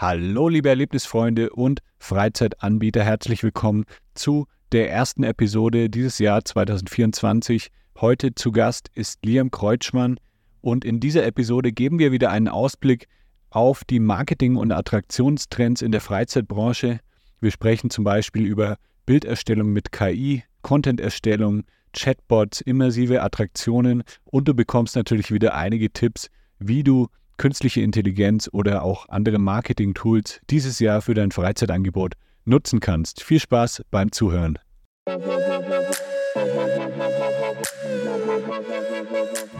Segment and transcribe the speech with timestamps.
[0.00, 7.68] Hallo, liebe Erlebnisfreunde und Freizeitanbieter, herzlich willkommen zu der ersten Episode dieses Jahr 2024.
[8.00, 10.18] Heute zu Gast ist Liam Kreutschmann
[10.62, 13.08] und in dieser Episode geben wir wieder einen Ausblick
[13.50, 17.00] auf die Marketing- und Attraktionstrends in der Freizeitbranche.
[17.42, 24.96] Wir sprechen zum Beispiel über Bilderstellung mit KI, Content-Erstellung, Chatbots, immersive Attraktionen und du bekommst
[24.96, 27.08] natürlich wieder einige Tipps, wie du
[27.40, 32.12] künstliche Intelligenz oder auch andere Marketing-Tools dieses Jahr für dein Freizeitangebot
[32.44, 33.22] nutzen kannst.
[33.22, 34.58] Viel Spaß beim Zuhören.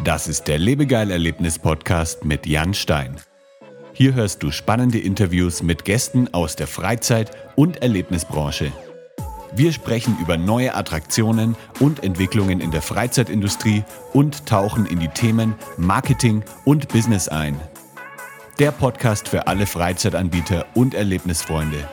[0.05, 3.17] Das ist der Lebegeil-Erlebnis-Podcast mit Jan Stein.
[3.95, 8.73] Hier hörst du spannende Interviews mit Gästen aus der Freizeit- und Erlebnisbranche.
[9.53, 13.83] Wir sprechen über neue Attraktionen und Entwicklungen in der Freizeitindustrie
[14.13, 17.61] und tauchen in die Themen Marketing und Business ein.
[18.61, 21.89] Der Podcast für alle Freizeitanbieter und Erlebnisfreunde.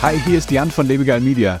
[0.00, 1.60] Hi, hier ist Jan von Lebegeil Media.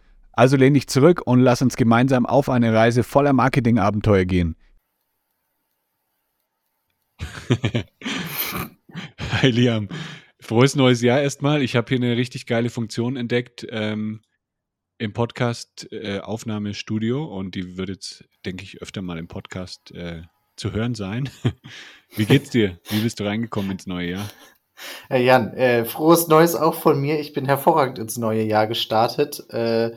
[0.33, 4.55] Also lehn dich zurück und lass uns gemeinsam auf eine Reise voller Marketingabenteuer gehen.
[9.19, 9.89] Hi Liam,
[10.39, 11.61] frohes neues Jahr erstmal.
[11.61, 14.21] Ich habe hier eine richtig geile Funktion entdeckt ähm,
[14.97, 20.23] im Podcast äh, Aufnahmestudio und die wird jetzt, denke ich, öfter mal im Podcast äh,
[20.55, 21.29] zu hören sein.
[22.15, 22.79] Wie geht's dir?
[22.89, 24.29] Wie bist du reingekommen ins neue Jahr?
[25.09, 27.19] Herr Jan, äh, frohes Neues auch von mir.
[27.19, 29.45] Ich bin hervorragend ins neue Jahr gestartet.
[29.51, 29.91] Äh,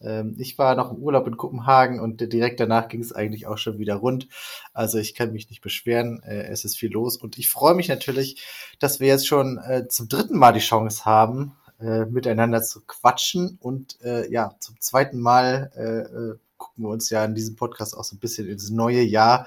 [0.00, 3.58] äh, ich war noch im Urlaub in Kopenhagen und direkt danach ging es eigentlich auch
[3.58, 4.28] schon wieder rund.
[4.72, 6.22] Also ich kann mich nicht beschweren.
[6.22, 8.42] Äh, es ist viel los und ich freue mich natürlich,
[8.78, 13.58] dass wir jetzt schon äh, zum dritten Mal die Chance haben, äh, miteinander zu quatschen
[13.60, 13.98] und
[14.30, 18.48] ja, zum zweiten Mal gucken wir uns ja in diesem Podcast auch so ein bisschen
[18.48, 19.46] ins neue Jahr.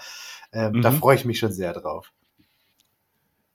[0.52, 0.82] Ähm, mhm.
[0.82, 2.12] Da freue ich mich schon sehr drauf.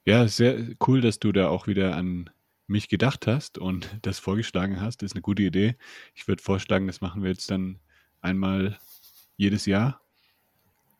[0.08, 2.30] Ja, sehr cool, dass du da auch wieder an
[2.66, 5.02] mich gedacht hast und das vorgeschlagen hast.
[5.02, 5.76] Das ist eine gute Idee.
[6.14, 7.78] Ich würde vorschlagen, das machen wir jetzt dann
[8.22, 8.78] einmal
[9.36, 10.00] jedes Jahr.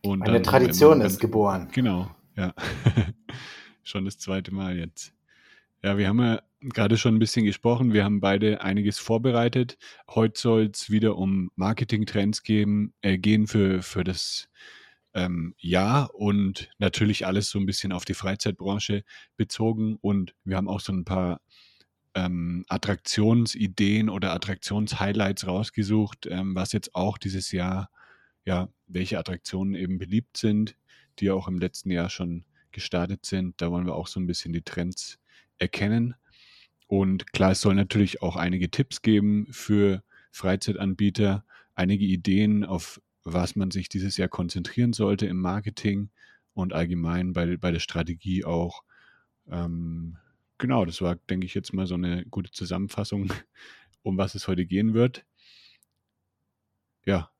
[0.02, 1.68] Und Eine Tradition ist geboren.
[1.72, 2.52] Genau, ja.
[3.82, 5.14] schon das zweite Mal jetzt.
[5.82, 7.94] Ja, wir haben ja gerade schon ein bisschen gesprochen.
[7.94, 9.78] Wir haben beide einiges vorbereitet.
[10.10, 14.50] Heute soll es wieder um Marketing-Trends äh, gehen für, für das
[15.14, 19.04] ähm, ja und natürlich alles so ein bisschen auf die Freizeitbranche
[19.36, 21.40] bezogen und wir haben auch so ein paar
[22.14, 27.90] ähm, Attraktionsideen oder Attraktionshighlights rausgesucht, ähm, was jetzt auch dieses Jahr,
[28.44, 30.76] ja, welche Attraktionen eben beliebt sind,
[31.18, 33.60] die auch im letzten Jahr schon gestartet sind.
[33.60, 35.18] Da wollen wir auch so ein bisschen die Trends
[35.58, 36.14] erkennen.
[36.86, 40.02] Und klar, es soll natürlich auch einige Tipps geben für
[40.32, 43.00] Freizeitanbieter, einige Ideen, auf
[43.32, 46.10] was man sich dieses Jahr konzentrieren sollte im Marketing
[46.54, 48.82] und allgemein bei, bei der Strategie auch.
[49.50, 50.16] Ähm,
[50.58, 53.32] genau, das war, denke ich, jetzt mal so eine gute Zusammenfassung,
[54.02, 55.24] um was es heute gehen wird.
[57.04, 57.30] Ja,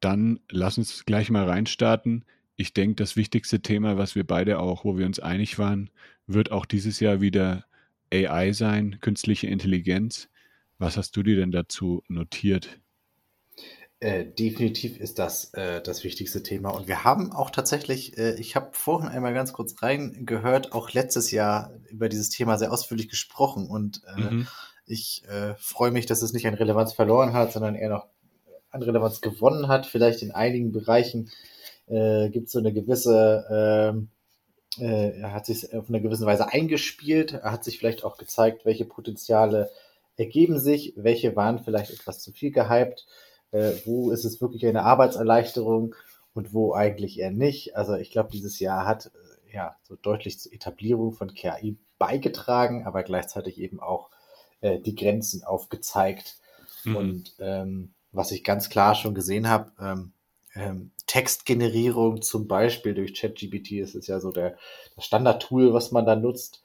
[0.00, 2.24] dann lass uns gleich mal reinstarten.
[2.56, 5.90] Ich denke, das wichtigste Thema, was wir beide auch, wo wir uns einig waren,
[6.26, 7.64] wird auch dieses Jahr wieder
[8.12, 10.28] AI sein, künstliche Intelligenz.
[10.78, 12.80] Was hast du dir denn dazu notiert?
[13.98, 16.68] Äh, definitiv ist das äh, das wichtigste Thema.
[16.68, 21.30] Und wir haben auch tatsächlich, äh, ich habe vorhin einmal ganz kurz reingehört, auch letztes
[21.30, 23.66] Jahr über dieses Thema sehr ausführlich gesprochen.
[23.66, 24.46] Und äh, mhm.
[24.84, 28.06] ich äh, freue mich, dass es nicht an Relevanz verloren hat, sondern eher noch
[28.70, 29.86] an Relevanz gewonnen hat.
[29.86, 31.30] Vielleicht in einigen Bereichen
[31.88, 33.86] gibt es so eine gewisse,
[34.80, 38.84] ähm, hat sich auf eine gewisse Weise eingespielt, er hat sich vielleicht auch gezeigt, welche
[38.84, 39.70] Potenziale
[40.16, 43.06] ergeben sich, welche waren vielleicht etwas zu viel gehypt
[43.52, 45.94] äh, wo ist es wirklich eine Arbeitserleichterung
[46.34, 47.76] und wo eigentlich eher nicht.
[47.76, 52.86] Also ich glaube, dieses Jahr hat äh, ja so deutlich zur Etablierung von KI beigetragen,
[52.86, 54.10] aber gleichzeitig eben auch
[54.60, 56.36] äh, die Grenzen aufgezeigt.
[56.84, 56.96] Mhm.
[56.96, 60.12] Und ähm, was ich ganz klar schon gesehen habe, ähm,
[60.54, 64.56] ähm, Textgenerierung zum Beispiel durch ChatGPT, das ist ja so der,
[64.96, 66.62] das Standardtool, was man da nutzt,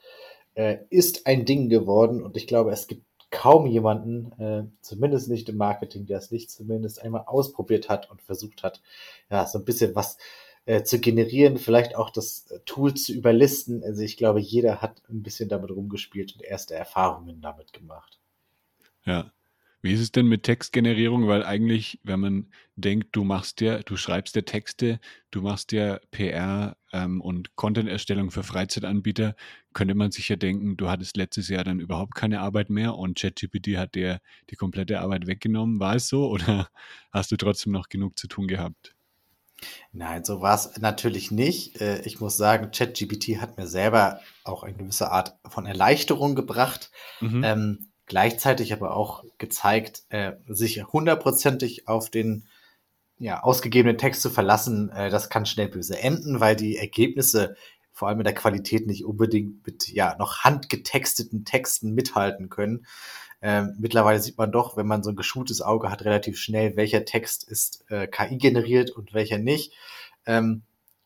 [0.53, 5.49] äh, ist ein Ding geworden und ich glaube, es gibt kaum jemanden, äh, zumindest nicht
[5.49, 8.81] im Marketing, der es nicht zumindest einmal ausprobiert hat und versucht hat,
[9.29, 10.17] ja, so ein bisschen was
[10.65, 13.83] äh, zu generieren, vielleicht auch das äh, Tool zu überlisten.
[13.83, 18.19] Also ich glaube, jeder hat ein bisschen damit rumgespielt und erste Erfahrungen damit gemacht.
[19.05, 19.31] Ja.
[19.81, 21.27] Wie ist es denn mit Textgenerierung?
[21.27, 24.99] Weil eigentlich, wenn man denkt, du machst dir, du schreibst dir Texte,
[25.31, 29.35] du machst dir PR ähm, und Content-Erstellung für Freizeitanbieter,
[29.73, 33.17] könnte man sich ja denken, du hattest letztes Jahr dann überhaupt keine Arbeit mehr und
[33.17, 34.19] ChatGPT hat dir
[34.49, 35.79] die komplette Arbeit weggenommen.
[35.79, 36.69] War es so oder
[37.11, 38.95] hast du trotzdem noch genug zu tun gehabt?
[39.91, 41.79] Nein, so war es natürlich nicht.
[41.81, 46.91] Äh, ich muss sagen, ChatGPT hat mir selber auch eine gewisse Art von Erleichterung gebracht.
[47.19, 47.43] Mhm.
[47.43, 52.43] Ähm, gleichzeitig aber auch gezeigt, äh, sich hundertprozentig auf den
[53.17, 57.55] ja, ausgegebenen Text zu verlassen, äh, das kann schnell böse enden, weil die Ergebnisse
[57.93, 62.85] vor allem in der Qualität nicht unbedingt mit ja noch handgetexteten Texten mithalten können.
[63.41, 67.05] Ähm, mittlerweile sieht man doch, wenn man so ein geschultes Auge hat, relativ schnell, welcher
[67.05, 69.71] Text ist äh, KI generiert und welcher nicht.
[70.25, 70.63] Ähm,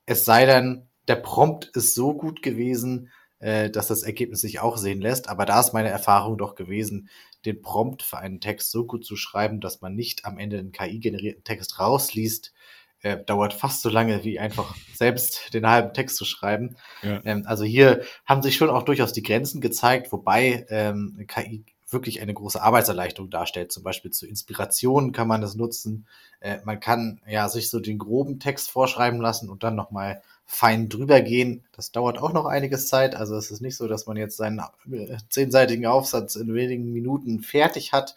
[0.08, 4.78] es sei denn, der Prompt ist so gut gewesen, äh, dass das Ergebnis sich auch
[4.78, 5.30] sehen lässt.
[5.30, 7.10] Aber da ist meine Erfahrung doch gewesen,
[7.46, 10.72] den Prompt für einen Text so gut zu schreiben, dass man nicht am Ende den
[10.72, 12.54] KI-generierten Text rausliest,
[13.02, 16.76] äh, dauert fast so lange, wie einfach selbst den halben Text zu schreiben.
[17.04, 17.22] Ja.
[17.24, 22.22] Ähm, also hier haben sich schon auch durchaus die Grenzen gezeigt, wobei ähm, KI wirklich
[22.22, 23.72] eine große Arbeitserleichterung darstellt.
[23.72, 26.08] Zum Beispiel zur Inspiration kann man das nutzen.
[26.40, 30.90] Äh, man kann ja sich so den groben Text vorschreiben lassen und dann nochmal fein
[30.90, 31.66] drüber gehen.
[31.72, 33.16] Das dauert auch noch einiges Zeit.
[33.16, 34.62] Also es ist nicht so, dass man jetzt seinen
[34.92, 38.16] äh, zehnseitigen Aufsatz in wenigen Minuten fertig hat.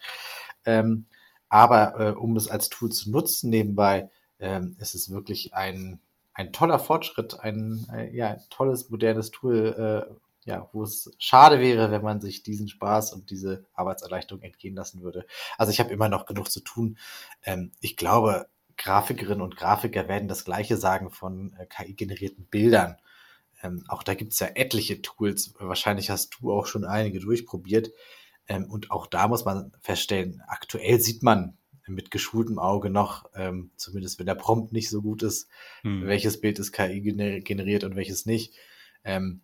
[0.65, 1.05] Ähm,
[1.49, 4.09] aber äh, um es als Tool zu nutzen nebenbei,
[4.39, 5.99] ähm, ist es wirklich ein,
[6.33, 10.13] ein toller Fortschritt, ein, ein ja, tolles, modernes Tool, äh,
[10.45, 15.01] ja, wo es schade wäre, wenn man sich diesen Spaß und diese Arbeitserleichterung entgehen lassen
[15.01, 15.25] würde.
[15.57, 16.97] Also ich habe immer noch genug zu tun.
[17.43, 18.47] Ähm, ich glaube,
[18.79, 22.97] Grafikerinnen und Grafiker werden das Gleiche sagen von äh, KI-generierten Bildern.
[23.61, 25.53] Ähm, auch da gibt es ja etliche Tools.
[25.59, 27.91] Wahrscheinlich hast du auch schon einige durchprobiert.
[28.47, 33.71] Ähm, und auch da muss man feststellen, aktuell sieht man mit geschultem Auge noch, ähm,
[33.75, 35.49] zumindest wenn der Prompt nicht so gut ist,
[35.81, 36.05] hm.
[36.05, 38.55] welches Bild ist KI generiert und welches nicht.
[39.03, 39.41] Ähm,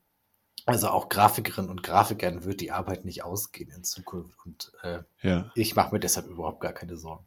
[0.65, 4.37] also auch Grafikerinnen und Grafikern wird die Arbeit nicht ausgehen in Zukunft.
[4.45, 5.51] Und äh, ja.
[5.55, 7.25] ich mache mir deshalb überhaupt gar keine Sorgen.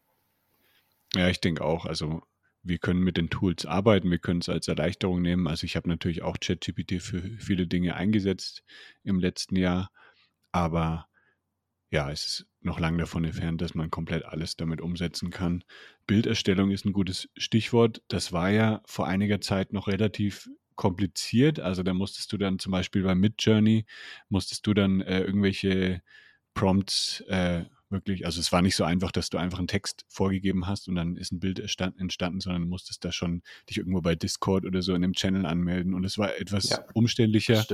[1.19, 1.85] Ja, ich denke auch.
[1.85, 2.23] Also
[2.62, 5.49] wir können mit den Tools arbeiten, wir können es als Erleichterung nehmen.
[5.49, 8.62] Also ich habe natürlich auch ChatGPT für viele Dinge eingesetzt
[9.03, 9.91] im letzten Jahr,
[10.53, 11.09] aber
[11.91, 15.65] ja, es ist noch lange davon entfernt, dass man komplett alles damit umsetzen kann.
[16.06, 18.00] Bilderstellung ist ein gutes Stichwort.
[18.06, 21.59] Das war ja vor einiger Zeit noch relativ kompliziert.
[21.59, 23.87] Also da musstest du dann zum Beispiel bei Midjourney,
[24.29, 26.00] musstest du dann äh, irgendwelche
[26.55, 30.67] Prompts äh, wirklich, also es war nicht so einfach, dass du einfach einen Text vorgegeben
[30.67, 34.14] hast und dann ist ein Bild entstanden, sondern du musstest da schon dich irgendwo bei
[34.14, 37.64] Discord oder so in einem Channel anmelden und es war etwas ja, umständlicher.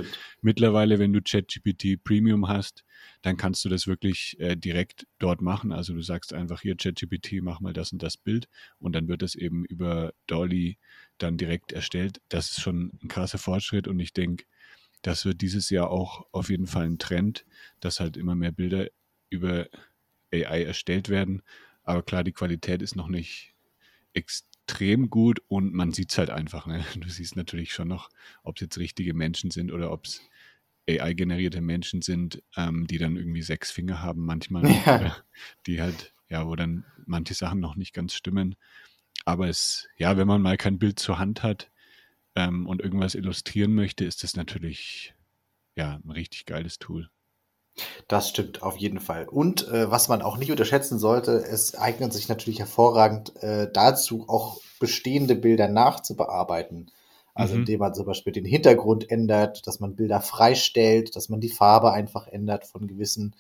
[0.40, 2.84] Mittlerweile, wenn du ChatGPT Premium hast,
[3.22, 5.72] dann kannst du das wirklich äh, direkt dort machen.
[5.72, 9.22] Also du sagst einfach hier ChatGPT, mach mal das und das Bild und dann wird
[9.22, 10.78] das eben über Dolly
[11.18, 12.20] dann direkt erstellt.
[12.28, 14.44] Das ist schon ein krasser Fortschritt und ich denke,
[15.02, 17.44] das wird dieses Jahr auch auf jeden Fall ein Trend,
[17.80, 18.88] dass halt immer mehr Bilder
[19.28, 19.66] über
[20.34, 21.42] AI erstellt werden.
[21.82, 23.54] Aber klar, die Qualität ist noch nicht
[24.14, 26.66] extrem gut und man sieht es halt einfach.
[26.66, 26.84] Ne?
[26.96, 28.10] Du siehst natürlich schon noch,
[28.42, 30.22] ob es jetzt richtige Menschen sind oder ob es
[30.88, 35.16] AI-generierte Menschen sind, ähm, die dann irgendwie sechs Finger haben manchmal, ja.
[35.66, 38.54] die halt, ja, wo dann manche Sachen noch nicht ganz stimmen.
[39.24, 41.70] Aber es, ja, wenn man mal kein Bild zur Hand hat
[42.34, 45.14] ähm, und irgendwas illustrieren möchte, ist das natürlich,
[45.76, 47.10] ja, ein richtig geiles Tool.
[48.08, 49.28] Das stimmt auf jeden Fall.
[49.28, 54.26] Und äh, was man auch nicht unterschätzen sollte, es eignet sich natürlich hervorragend äh, dazu,
[54.28, 56.90] auch bestehende Bilder nachzubearbeiten.
[57.34, 57.60] Also mhm.
[57.60, 61.92] indem man zum Beispiel den Hintergrund ändert, dass man Bilder freistellt, dass man die Farbe
[61.92, 63.34] einfach ändert von gewissen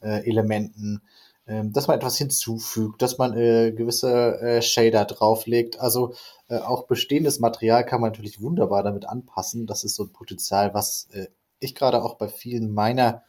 [0.00, 1.02] äh, Elementen,
[1.46, 5.78] ähm, dass man etwas hinzufügt, dass man äh, gewisse äh, Shader drauflegt.
[5.78, 6.14] Also
[6.48, 9.66] äh, auch bestehendes Material kann man natürlich wunderbar damit anpassen.
[9.66, 11.28] Das ist so ein Potenzial, was äh,
[11.60, 13.22] ich gerade auch bei vielen meiner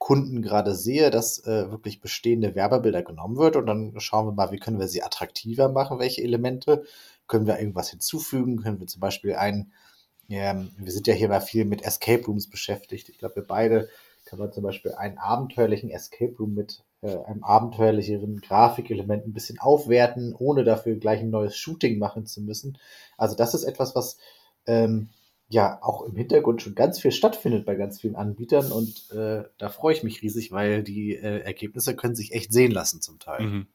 [0.00, 4.50] Kunden gerade sehe, dass äh, wirklich bestehende Werbebilder genommen wird und dann schauen wir mal,
[4.50, 6.84] wie können wir sie attraktiver machen, welche Elemente,
[7.28, 9.72] können wir irgendwas hinzufügen, können wir zum Beispiel ein,
[10.30, 13.88] ähm, wir sind ja hier mal viel mit Escape Rooms beschäftigt, ich glaube, wir beide
[14.24, 19.58] kann man zum Beispiel einen abenteuerlichen Escape Room mit äh, einem abenteuerlicheren Grafikelement ein bisschen
[19.58, 22.78] aufwerten, ohne dafür gleich ein neues Shooting machen zu müssen.
[23.18, 24.16] Also das ist etwas, was
[24.66, 25.10] ähm,
[25.50, 29.68] ja auch im Hintergrund schon ganz viel stattfindet bei ganz vielen Anbietern und äh, da
[29.68, 33.42] freue ich mich riesig, weil die äh, Ergebnisse können sich echt sehen lassen zum Teil.
[33.42, 33.66] Mhm.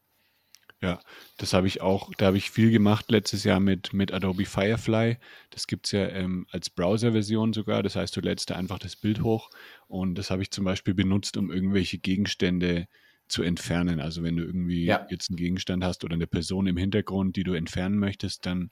[0.82, 1.00] Ja,
[1.38, 5.17] das habe ich auch, da habe ich viel gemacht letztes Jahr mit, mit Adobe Firefly.
[5.50, 7.82] Das gibt es ja ähm, als Browser-Version sogar.
[7.82, 9.50] Das heißt, du lädst da einfach das Bild hoch
[9.88, 12.88] und das habe ich zum Beispiel benutzt, um irgendwelche Gegenstände
[13.27, 14.00] zu entfernen.
[14.00, 15.05] Also wenn du irgendwie ja.
[15.10, 18.70] jetzt einen Gegenstand hast oder eine Person im Hintergrund, die du entfernen möchtest, dann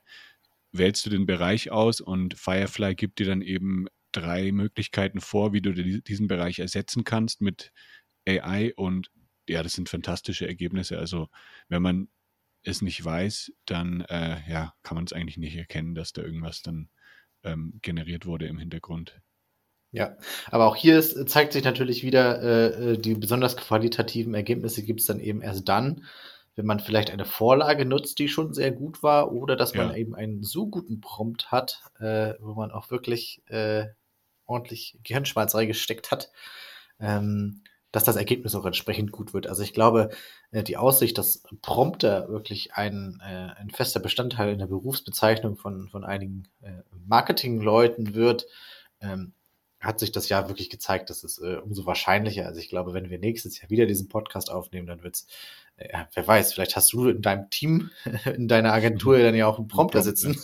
[0.73, 5.61] wählst du den Bereich aus und Firefly gibt dir dann eben drei Möglichkeiten vor, wie
[5.61, 7.71] du diesen Bereich ersetzen kannst mit
[8.27, 9.11] AI und
[9.47, 10.97] ja, das sind fantastische Ergebnisse.
[10.97, 11.27] Also
[11.67, 12.07] wenn man
[12.63, 16.61] es nicht weiß, dann äh, ja, kann man es eigentlich nicht erkennen, dass da irgendwas
[16.61, 16.89] dann
[17.43, 19.19] ähm, generiert wurde im Hintergrund.
[19.91, 24.83] Ja, aber auch hier ist, zeigt sich natürlich wieder, äh, äh die besonders qualitativen Ergebnisse
[24.83, 26.05] gibt es dann eben erst dann,
[26.55, 29.95] wenn man vielleicht eine Vorlage nutzt, die schon sehr gut war, oder dass man ja.
[29.95, 33.85] eben einen so guten Prompt hat, äh, wo man auch wirklich äh,
[34.45, 36.31] ordentlich Gehirnschmalz reingesteckt hat,
[36.99, 39.47] ähm, dass das Ergebnis auch entsprechend gut wird.
[39.47, 40.09] Also ich glaube,
[40.51, 45.89] äh, die Aussicht, dass Prompter wirklich ein, äh, ein fester Bestandteil in der Berufsbezeichnung von,
[45.89, 48.47] von einigen äh, Marketingleuten wird,
[48.99, 49.33] ähm,
[49.83, 52.45] hat sich das Jahr wirklich gezeigt, dass es äh, umso wahrscheinlicher.
[52.47, 55.27] Also ich glaube, wenn wir nächstes Jahr wieder diesen Podcast aufnehmen, dann wird es
[55.91, 57.91] ja, wer weiß, vielleicht hast du in deinem Team,
[58.25, 60.39] in deiner Agentur dann ja auch einen Prompter sitzen,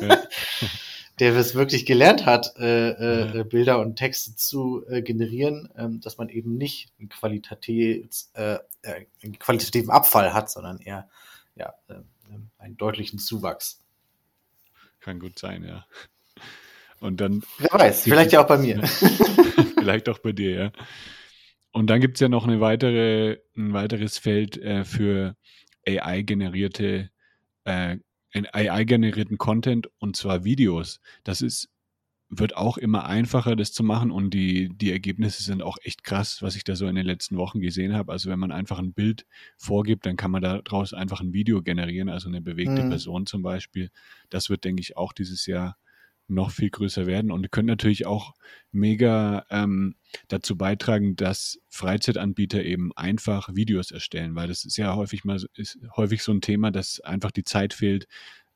[0.00, 0.22] ja.
[1.18, 3.44] der es wirklich gelernt hat, äh, äh.
[3.44, 9.06] Bilder und Texte zu äh, generieren, ähm, dass man eben nicht einen, Qualitativ, äh, äh,
[9.22, 11.08] einen qualitativen Abfall hat, sondern eher
[11.54, 11.94] ja, äh,
[12.58, 13.80] einen deutlichen Zuwachs.
[15.00, 15.84] Kann gut sein, ja.
[17.02, 17.42] Und dann.
[17.58, 18.80] Wer weiß, vielleicht ja auch bei mir.
[19.78, 20.72] vielleicht auch bei dir, ja.
[21.72, 25.36] Und dann gibt es ja noch eine weitere, ein weiteres Feld äh, für
[25.86, 27.10] AI-generierte,
[27.64, 27.96] äh,
[28.34, 31.00] AI-generierten Content und zwar Videos.
[31.24, 31.70] Das ist,
[32.28, 36.40] wird auch immer einfacher, das zu machen und die, die Ergebnisse sind auch echt krass,
[36.40, 38.12] was ich da so in den letzten Wochen gesehen habe.
[38.12, 42.08] Also wenn man einfach ein Bild vorgibt, dann kann man daraus einfach ein Video generieren,
[42.08, 42.90] also eine bewegte mhm.
[42.90, 43.90] Person zum Beispiel.
[44.30, 45.76] Das wird, denke ich, auch dieses Jahr
[46.28, 48.34] noch viel größer werden und können natürlich auch
[48.70, 49.96] mega ähm,
[50.28, 55.78] dazu beitragen, dass Freizeitanbieter eben einfach Videos erstellen, weil das ist ja häufig mal ist
[55.96, 58.06] häufig so ein Thema, dass einfach die Zeit fehlt,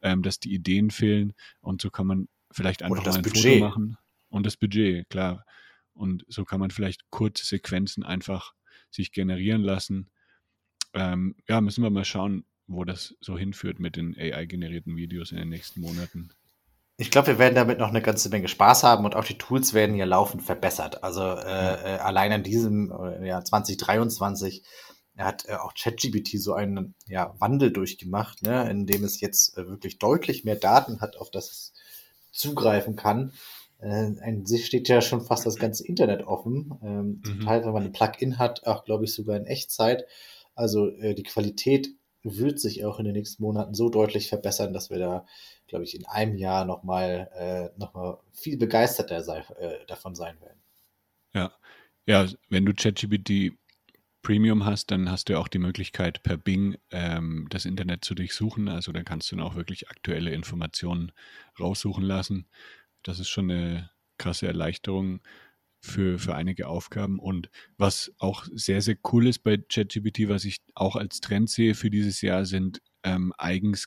[0.00, 3.42] ähm, dass die Ideen fehlen und so kann man vielleicht einfach mal ein Budget.
[3.42, 3.96] Foto machen
[4.28, 5.44] und das Budget, klar.
[5.92, 8.52] Und so kann man vielleicht kurze Sequenzen einfach
[8.90, 10.10] sich generieren lassen.
[10.92, 15.38] Ähm, ja, müssen wir mal schauen, wo das so hinführt mit den AI-generierten Videos in
[15.38, 16.30] den nächsten Monaten.
[16.98, 19.74] Ich glaube, wir werden damit noch eine ganze Menge Spaß haben und auch die Tools
[19.74, 21.04] werden ja laufend verbessert.
[21.04, 24.62] Also äh, äh, allein in diesem äh, Jahr 2023
[25.18, 29.66] hat äh, auch ChatGPT so einen ja, Wandel durchgemacht, ne, in dem es jetzt äh,
[29.68, 31.72] wirklich deutlich mehr Daten hat, auf das es
[32.32, 33.32] zugreifen kann.
[33.78, 36.78] Äh, an sich steht ja schon fast das ganze Internet offen.
[36.82, 37.24] Ähm, mhm.
[37.24, 40.06] Zum Teil, wenn man ein Plugin hat, auch glaube ich sogar in Echtzeit.
[40.54, 41.90] Also äh, die Qualität
[42.22, 45.26] wird sich auch in den nächsten Monaten so deutlich verbessern, dass wir da,
[45.66, 50.60] glaube ich, in einem Jahr nochmal äh, noch viel begeisterter sei, äh, davon sein werden.
[51.34, 51.52] Ja,
[52.06, 53.56] ja, wenn du ChatGPT
[54.22, 58.14] Premium hast, dann hast du ja auch die Möglichkeit, per Bing ähm, das Internet zu
[58.14, 58.68] durchsuchen.
[58.68, 61.12] Also dann kannst du dann auch wirklich aktuelle Informationen
[61.60, 62.48] raussuchen lassen.
[63.04, 65.20] Das ist schon eine krasse Erleichterung
[65.78, 67.20] für, für einige Aufgaben.
[67.20, 71.74] Und was auch sehr, sehr cool ist bei ChatGPT, was ich auch als Trend sehe
[71.74, 73.86] für dieses Jahr, sind ähm, eigens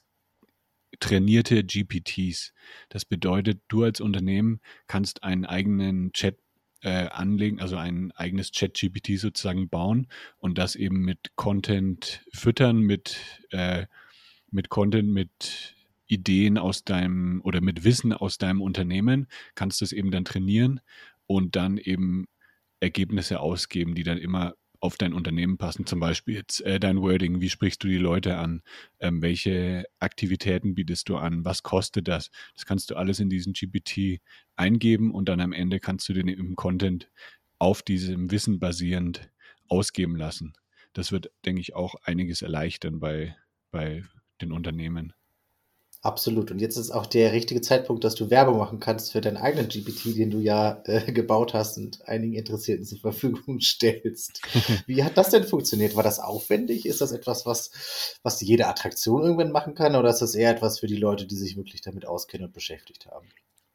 [1.00, 2.54] trainierte GPTs.
[2.90, 6.38] Das bedeutet, du als Unternehmen kannst einen eigenen Chat
[6.82, 13.18] äh, anlegen, also ein eigenes Chat-GPT sozusagen bauen und das eben mit Content füttern, mit,
[13.52, 13.86] äh,
[14.50, 15.76] mit Content, mit
[16.08, 20.80] Ideen aus deinem oder mit Wissen aus deinem Unternehmen, kannst du es eben dann trainieren
[21.28, 22.28] und dann eben
[22.80, 25.86] Ergebnisse ausgeben, die dann immer auf dein Unternehmen passen.
[25.86, 28.62] Zum Beispiel jetzt äh, dein Wording, wie sprichst du die Leute an,
[29.00, 32.32] ähm, welche Aktivitäten bietest du an, was kostet das?
[32.56, 34.22] Das kannst du alles in diesen GPT
[34.56, 37.10] eingeben und dann am Ende kannst du den im Content
[37.60, 39.30] auf diesem Wissen basierend
[39.68, 40.54] ausgeben lassen.
[40.94, 43.36] Das wird, denke ich, auch einiges erleichtern bei,
[43.72, 44.04] bei
[44.42, 45.14] den Unternehmen.
[46.02, 46.50] Absolut.
[46.50, 49.68] Und jetzt ist auch der richtige Zeitpunkt, dass du Werbung machen kannst für deinen eigenen
[49.68, 54.42] GPT, den du ja äh, gebaut hast und einigen Interessierten zur Verfügung stellst.
[54.88, 55.98] Wie hat das denn funktioniert?
[55.98, 56.86] War das aufwendig?
[56.86, 59.98] Ist das etwas, was, was jede Attraktion irgendwann machen kann?
[59.98, 63.08] Oder ist das eher etwas für die Leute, die sich wirklich damit auskennen und beschäftigt
[63.08, 63.28] haben?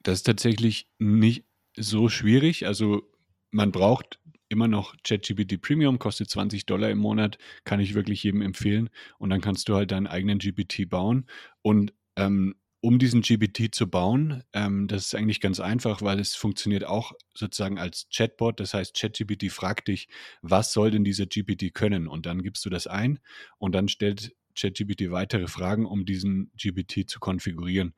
[0.02, 1.44] Das ist tatsächlich nicht
[1.76, 2.66] so schwierig.
[2.66, 3.02] Also
[3.50, 8.40] man braucht immer noch ChatGPT Premium, kostet 20 Dollar im Monat, kann ich wirklich jedem
[8.40, 8.88] empfehlen.
[9.18, 11.26] Und dann kannst du halt deinen eigenen GPT bauen.
[11.60, 16.34] Und ähm, um diesen GPT zu bauen, ähm, das ist eigentlich ganz einfach, weil es
[16.34, 18.60] funktioniert auch sozusagen als Chatbot.
[18.60, 20.06] Das heißt, ChatGPT fragt dich,
[20.42, 22.06] was soll denn dieser GPT können?
[22.06, 23.20] Und dann gibst du das ein
[23.56, 27.94] und dann stellt ChatGPT weitere Fragen, um diesen GPT zu konfigurieren.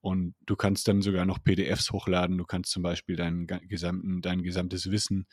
[0.00, 2.38] Und du kannst dann sogar noch PDFs hochladen.
[2.38, 5.26] Du kannst zum Beispiel dein, gesamten, dein gesamtes Wissen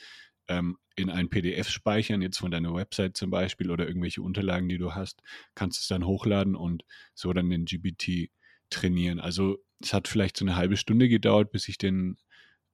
[0.48, 4.78] ähm, in ein PDF speichern, jetzt von deiner Website zum Beispiel oder irgendwelche Unterlagen, die
[4.78, 5.22] du hast,
[5.54, 8.30] kannst es dann hochladen und so dann den GPT
[8.70, 9.20] trainieren.
[9.20, 12.18] Also es hat vielleicht so eine halbe Stunde gedauert, bis ich den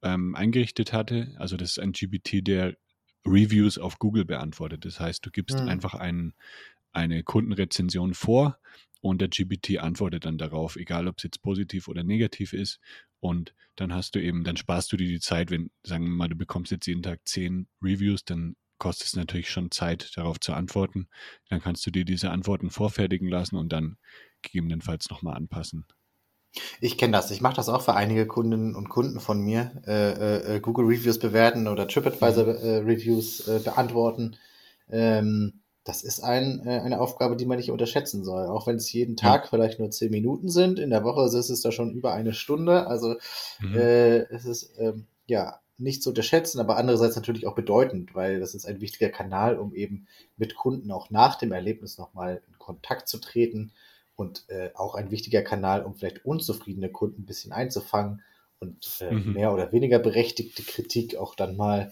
[0.02, 1.36] ähm, eingerichtet hatte.
[1.38, 2.78] Also das ist ein GPT, der
[3.26, 4.86] Reviews auf Google beantwortet.
[4.86, 5.68] Das heißt, du gibst mhm.
[5.68, 6.34] einfach ein,
[6.92, 8.58] eine Kundenrezension vor
[9.04, 12.80] und der GPT antwortet dann darauf, egal ob es jetzt positiv oder negativ ist.
[13.20, 16.30] Und dann hast du eben, dann sparst du dir die Zeit, wenn, sagen wir mal,
[16.30, 20.54] du bekommst jetzt jeden Tag zehn Reviews, dann kostet es natürlich schon Zeit, darauf zu
[20.54, 21.10] antworten.
[21.50, 23.98] Dann kannst du dir diese Antworten vorfertigen lassen und dann
[24.42, 25.86] gegebenenfalls nochmal anpassen.
[26.80, 27.30] Ich kenne das.
[27.32, 29.82] Ich mache das auch für einige Kundinnen und Kunden von mir.
[29.86, 32.60] Äh, äh, Google Reviews bewerten oder TripAdvisor mhm.
[32.64, 34.38] äh, Reviews äh, beantworten.
[34.90, 38.48] Ähm, das ist ein, äh, eine Aufgabe, die man nicht unterschätzen soll.
[38.48, 39.50] Auch wenn es jeden Tag ja.
[39.50, 40.80] vielleicht nur zehn Minuten sind.
[40.80, 42.88] In der Woche ist es da schon über eine Stunde.
[42.88, 43.16] Also
[43.60, 43.76] mhm.
[43.76, 48.56] Äh, es ist ähm, ja nicht zu unterschätzen, aber andererseits natürlich auch bedeutend, weil das
[48.56, 53.10] ist ein wichtiger Kanal, um eben mit Kunden auch nach dem Erlebnis nochmal in Kontakt
[53.10, 53.74] zu treten
[54.16, 58.22] und äh, auch ein wichtiger Kanal, um vielleicht unzufriedene Kunden ein bisschen einzufangen
[58.60, 59.34] und äh, mhm.
[59.34, 61.92] mehr oder weniger berechtigte Kritik auch dann mal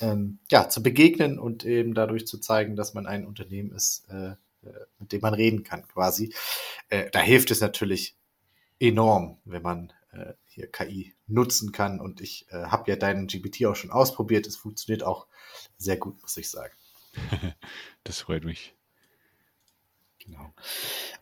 [0.00, 4.30] ähm, ja, zu begegnen und eben dadurch zu zeigen, dass man ein Unternehmen ist, äh,
[4.30, 4.36] äh
[4.98, 6.34] mit dem man reden kann quasi.
[6.88, 8.16] Äh, da hilft es natürlich
[8.78, 13.66] enorm, wenn man äh, hier KI nutzen kann und ich äh, habe ja deinen GPT
[13.66, 14.46] auch schon ausprobiert.
[14.46, 15.26] Es funktioniert auch
[15.76, 16.74] sehr gut, muss ich sagen.
[18.04, 18.74] das freut mich.
[20.18, 20.52] Genau.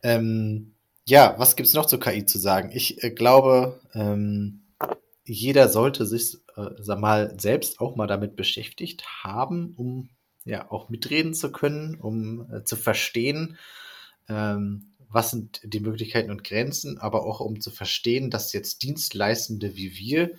[0.03, 0.73] Ähm,
[1.07, 2.71] ja, was gibt es noch zur KI zu sagen?
[2.73, 4.64] Ich äh, glaube, ähm,
[5.25, 10.09] jeder sollte sich äh, sag mal selbst auch mal damit beschäftigt haben, um
[10.45, 13.57] ja auch mitreden zu können, um äh, zu verstehen,
[14.29, 19.75] ähm, was sind die Möglichkeiten und Grenzen, aber auch um zu verstehen, dass jetzt Dienstleistende
[19.75, 20.31] wie wir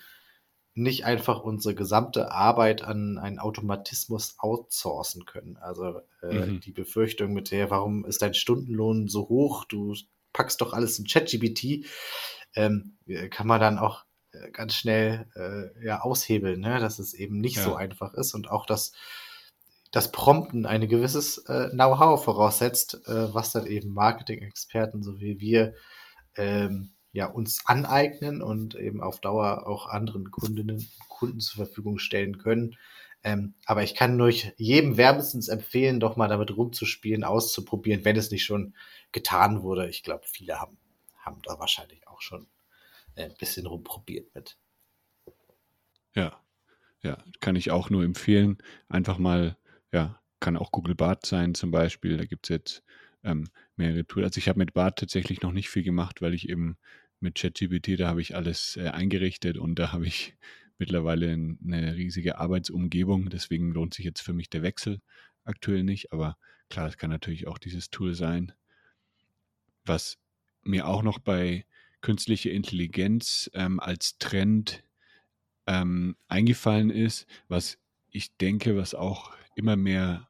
[0.75, 5.57] nicht einfach unsere gesamte Arbeit an einen Automatismus outsourcen können.
[5.57, 6.61] Also äh, mhm.
[6.61, 9.65] die Befürchtung mit der, warum ist dein Stundenlohn so hoch?
[9.65, 9.95] Du
[10.35, 11.87] packst doch alles in ChatGPT,
[12.55, 12.99] ähm,
[13.31, 14.06] kann man dann auch äh,
[14.53, 16.79] ganz schnell äh, ja aushebeln, ne?
[16.81, 17.63] dass es eben nicht ja.
[17.63, 18.93] so einfach ist und auch das
[19.93, 25.75] das Prompten ein gewisses äh, Know-how voraussetzt, äh, was dann eben Marketing-Experten so wie wir
[26.37, 31.99] ähm, ja, uns aneignen und eben auf Dauer auch anderen Kundinnen und Kunden zur Verfügung
[31.99, 32.77] stellen können.
[33.25, 38.31] Ähm, aber ich kann nur jedem wärmstens empfehlen, doch mal damit rumzuspielen, auszuprobieren, wenn es
[38.31, 38.75] nicht schon
[39.13, 39.89] getan wurde.
[39.89, 40.77] Ich glaube, viele haben,
[41.19, 42.56] haben da wahrscheinlich auch schon äh,
[43.17, 44.59] ein bisschen rumprobiert mit.
[46.15, 46.41] Ja,
[47.03, 48.59] ja, kann ich auch nur empfehlen.
[48.89, 49.57] Einfach mal,
[49.93, 52.17] ja, kann auch Google Bart sein zum Beispiel.
[52.17, 52.83] Da gibt es jetzt
[53.23, 54.25] ähm, mehrere Tools.
[54.25, 56.77] Also ich habe mit Bart tatsächlich noch nicht viel gemacht, weil ich eben
[57.21, 60.37] mit ChatGPT, da habe ich alles äh, eingerichtet und da habe ich
[60.79, 63.31] mittlerweile eine riesige Arbeitsumgebung.
[63.31, 65.01] Deswegen lohnt sich jetzt für mich der Wechsel
[65.45, 66.13] aktuell nicht.
[66.13, 66.37] Aber
[66.69, 68.53] klar, es kann natürlich auch dieses Tool sein.
[69.85, 70.19] Was
[70.63, 71.65] mir auch noch bei
[72.07, 74.85] künstlicher Intelligenz ähm, als Trend
[75.67, 77.79] ähm, eingefallen ist, was
[78.13, 80.29] ich denke, was auch immer mehr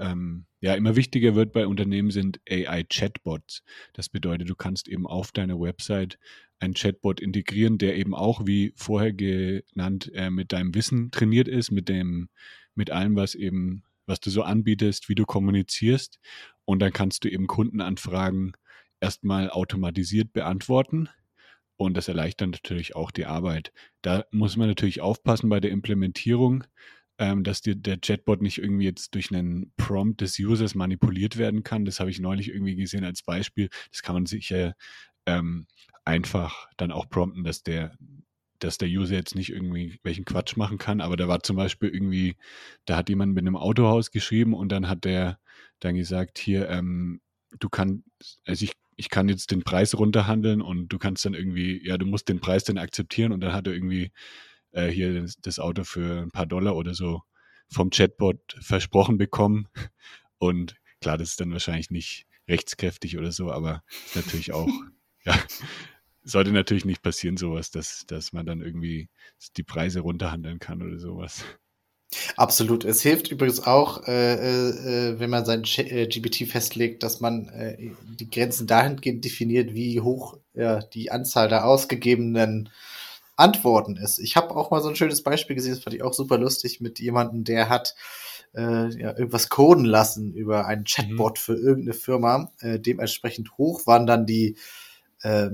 [0.00, 3.62] ähm, ja immer wichtiger wird bei Unternehmen, sind AI-Chatbots.
[3.92, 6.18] Das bedeutet, du kannst eben auf deiner Website
[6.58, 11.70] einen Chatbot integrieren, der eben auch, wie vorher genannt, äh, mit deinem Wissen trainiert ist,
[11.70, 12.28] mit dem,
[12.74, 16.18] mit allem, was eben, was du so anbietest, wie du kommunizierst.
[16.64, 18.56] Und dann kannst du eben Kundenanfragen
[19.04, 21.10] erstmal automatisiert beantworten.
[21.76, 23.72] Und das erleichtert natürlich auch die Arbeit.
[24.00, 26.64] Da muss man natürlich aufpassen bei der Implementierung,
[27.18, 31.62] ähm, dass die, der Chatbot nicht irgendwie jetzt durch einen Prompt des Users manipuliert werden
[31.62, 31.84] kann.
[31.84, 33.68] Das habe ich neulich irgendwie gesehen als Beispiel.
[33.90, 34.74] Das kann man sicher
[35.26, 35.66] ähm,
[36.04, 37.96] einfach dann auch prompten, dass der
[38.60, 41.90] dass der User jetzt nicht irgendwie welchen Quatsch machen kann, aber da war zum Beispiel
[41.90, 42.36] irgendwie,
[42.86, 45.38] da hat jemand mit einem Autohaus geschrieben und dann hat der
[45.80, 47.20] dann gesagt, hier, ähm,
[47.58, 48.04] du kannst,
[48.46, 52.06] also ich, ich kann jetzt den Preis runterhandeln und du kannst dann irgendwie, ja, du
[52.06, 54.12] musst den Preis dann akzeptieren und dann hat er irgendwie
[54.72, 57.22] äh, hier das, das, Auto für ein paar Dollar oder so
[57.68, 59.68] vom Chatbot versprochen bekommen.
[60.38, 63.82] Und klar, das ist dann wahrscheinlich nicht rechtskräftig oder so, aber
[64.14, 64.68] natürlich auch,
[65.24, 65.38] ja,
[66.22, 69.08] sollte natürlich nicht passieren, sowas, dass, dass man dann irgendwie
[69.56, 71.44] die Preise runterhandeln kann oder sowas.
[72.36, 72.84] Absolut.
[72.84, 77.76] Es hilft übrigens auch, äh, äh, wenn man sein äh, GPT festlegt, dass man äh,
[78.18, 82.70] die Grenzen dahingehend definiert, wie hoch ja, die Anzahl der ausgegebenen
[83.36, 84.18] Antworten ist.
[84.18, 86.80] Ich habe auch mal so ein schönes Beispiel gesehen, das fand ich auch super lustig,
[86.80, 87.94] mit jemandem, der hat
[88.54, 91.40] äh, ja, irgendwas coden lassen über einen Chatbot mhm.
[91.40, 92.52] für irgendeine Firma.
[92.60, 94.56] Äh, dementsprechend hoch waren dann die
[95.22, 95.50] äh,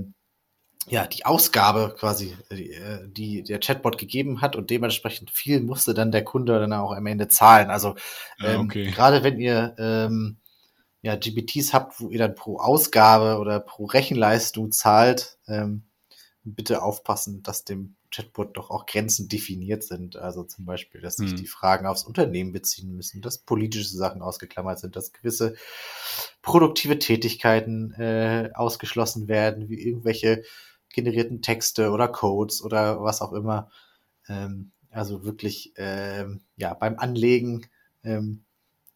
[0.89, 5.95] ja, die Ausgabe quasi, die, äh, die der Chatbot gegeben hat und dementsprechend viel musste
[5.95, 7.71] dann der Kunde dann auch am Ende zahlen.
[7.71, 7.97] Also
[8.43, 8.91] ähm, okay.
[8.91, 10.39] gerade wenn ihr ähm,
[11.03, 15.85] ja, GPTs habt, wo ihr dann pro Ausgabe oder pro Rechenleistung zahlt, ähm,
[16.43, 20.17] bitte aufpassen, dass dem Chatbot doch auch Grenzen definiert sind.
[20.17, 21.37] Also zum Beispiel, dass sich hm.
[21.37, 25.55] die Fragen aufs Unternehmen beziehen müssen, dass politische Sachen ausgeklammert sind, dass gewisse
[26.43, 30.43] produktive Tätigkeiten äh, ausgeschlossen werden, wie irgendwelche
[30.93, 33.71] generierten Texte oder Codes oder was auch immer.
[34.29, 37.67] Ähm, also wirklich ähm, ja beim Anlegen
[38.03, 38.45] ähm,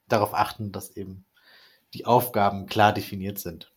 [0.08, 1.24] darauf achten, dass eben
[1.94, 3.72] die Aufgaben klar definiert sind.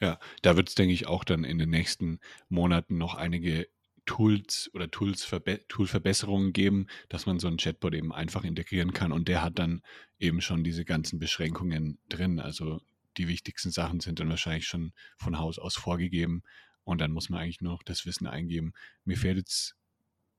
[0.00, 3.66] Ja, da wird es, denke ich, auch dann in den nächsten Monaten noch einige
[4.06, 5.26] Tools oder Tools
[5.68, 9.82] Toolverbesserungen geben, dass man so einen Chatbot eben einfach integrieren kann und der hat dann
[10.18, 12.38] eben schon diese ganzen Beschränkungen drin.
[12.38, 12.82] Also
[13.16, 16.42] die wichtigsten Sachen sind dann wahrscheinlich schon von Haus aus vorgegeben
[16.84, 18.72] und dann muss man eigentlich noch das Wissen eingeben.
[19.04, 19.76] Mir fällt jetzt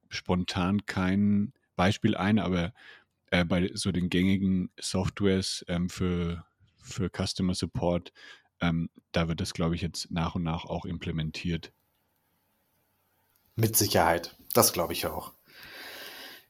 [0.10, 2.74] spontan kein Beispiel ein, aber
[3.32, 6.46] äh, bei so den gängigen Softwares ähm, für,
[6.78, 8.14] für Customer Support,
[8.62, 11.74] ähm, da wird das, glaube ich, jetzt nach und nach auch implementiert.
[13.56, 14.36] Mit Sicherheit.
[14.54, 15.34] Das glaube ich auch.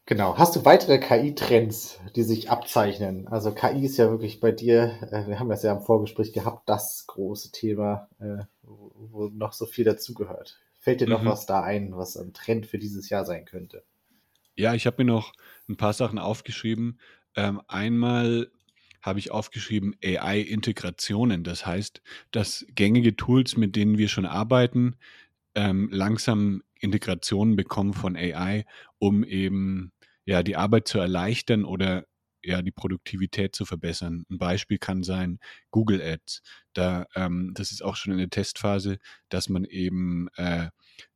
[0.07, 0.37] Genau.
[0.37, 3.27] Hast du weitere KI-Trends, die sich abzeichnen?
[3.27, 6.69] Also KI ist ja wirklich bei dir, äh, wir haben das ja im Vorgespräch gehabt,
[6.69, 10.59] das große Thema, äh, wo, noch so viel dazugehört.
[10.79, 11.27] Fällt dir noch mhm.
[11.27, 13.83] was da ein, was ein Trend für dieses Jahr sein könnte?
[14.55, 15.33] Ja, ich habe mir noch
[15.67, 16.99] ein paar Sachen aufgeschrieben.
[17.35, 18.51] Ähm, einmal
[19.01, 21.43] habe ich aufgeschrieben AI-Integrationen.
[21.43, 24.97] Das heißt, dass gängige Tools, mit denen wir schon arbeiten,
[25.55, 28.65] ähm, langsam Integrationen bekommen von AI,
[28.99, 29.91] um eben
[30.25, 32.05] ja die Arbeit zu erleichtern oder
[32.43, 34.25] ja die Produktivität zu verbessern.
[34.29, 35.39] Ein Beispiel kann sein
[35.71, 36.41] Google Ads.
[36.73, 40.69] Da ähm, das ist auch schon in der Testphase, dass man eben äh,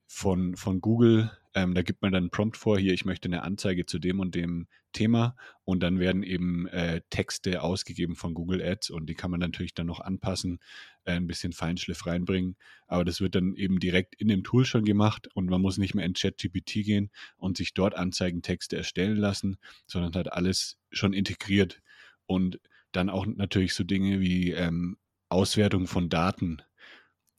[0.08, 3.44] von, von Google ähm, da gibt man dann einen Prompt vor, hier, ich möchte eine
[3.44, 5.36] Anzeige zu dem und dem Thema.
[5.64, 9.74] Und dann werden eben äh, Texte ausgegeben von Google Ads und die kann man natürlich
[9.74, 10.60] dann noch anpassen,
[11.06, 12.56] äh, ein bisschen Feinschliff reinbringen,
[12.88, 15.96] aber das wird dann eben direkt in dem Tool schon gemacht und man muss nicht
[15.96, 19.58] mehr in ChatGPT gehen und sich dort Anzeigentexte erstellen lassen,
[19.88, 21.82] sondern hat alles schon integriert.
[22.26, 22.60] Und
[22.92, 24.98] dann auch natürlich so Dinge wie ähm,
[25.30, 26.62] Auswertung von Daten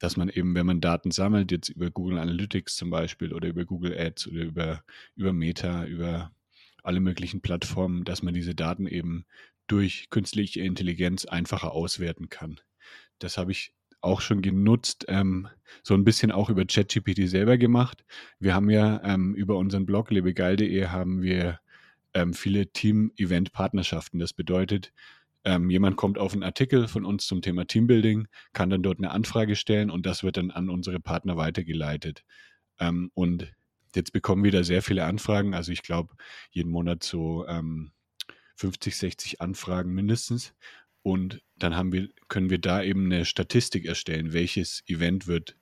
[0.00, 3.64] dass man eben, wenn man Daten sammelt, jetzt über Google Analytics zum Beispiel oder über
[3.64, 4.82] Google Ads oder über,
[5.14, 6.32] über Meta, über
[6.82, 9.26] alle möglichen Plattformen, dass man diese Daten eben
[9.68, 12.60] durch künstliche Intelligenz einfacher auswerten kann.
[13.18, 15.48] Das habe ich auch schon genutzt, ähm,
[15.82, 18.04] so ein bisschen auch über ChatGPT selber gemacht.
[18.38, 21.60] Wir haben ja ähm, über unseren Blog lebegeil.de haben wir
[22.14, 24.18] ähm, viele Team-Event-Partnerschaften.
[24.18, 24.92] Das bedeutet,
[25.44, 29.10] ähm, jemand kommt auf einen Artikel von uns zum Thema Teambuilding, kann dann dort eine
[29.10, 32.24] Anfrage stellen und das wird dann an unsere Partner weitergeleitet.
[32.78, 33.52] Ähm, und
[33.94, 35.54] jetzt bekommen wir da sehr viele Anfragen.
[35.54, 36.14] Also ich glaube,
[36.50, 37.92] jeden Monat so ähm,
[38.56, 40.54] 50, 60 Anfragen mindestens.
[41.02, 45.56] Und dann haben wir, können wir da eben eine Statistik erstellen, welches Event wird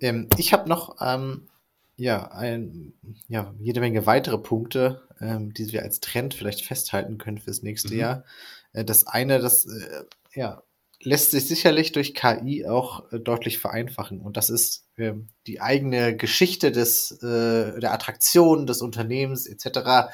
[0.00, 1.48] Ähm, ich habe noch ähm,
[1.96, 2.94] ja, ein,
[3.28, 7.92] ja, jede Menge weitere Punkte, ähm, die wir als Trend vielleicht festhalten können fürs nächste
[7.92, 8.00] mhm.
[8.00, 8.24] Jahr.
[8.72, 10.04] Äh, das eine, das äh,
[10.34, 10.62] ja,
[11.04, 14.20] lässt sich sicherlich durch KI auch äh, deutlich vereinfachen.
[14.20, 15.12] Und das ist äh,
[15.46, 20.10] die eigene Geschichte des, äh, der Attraktion des Unternehmens etc.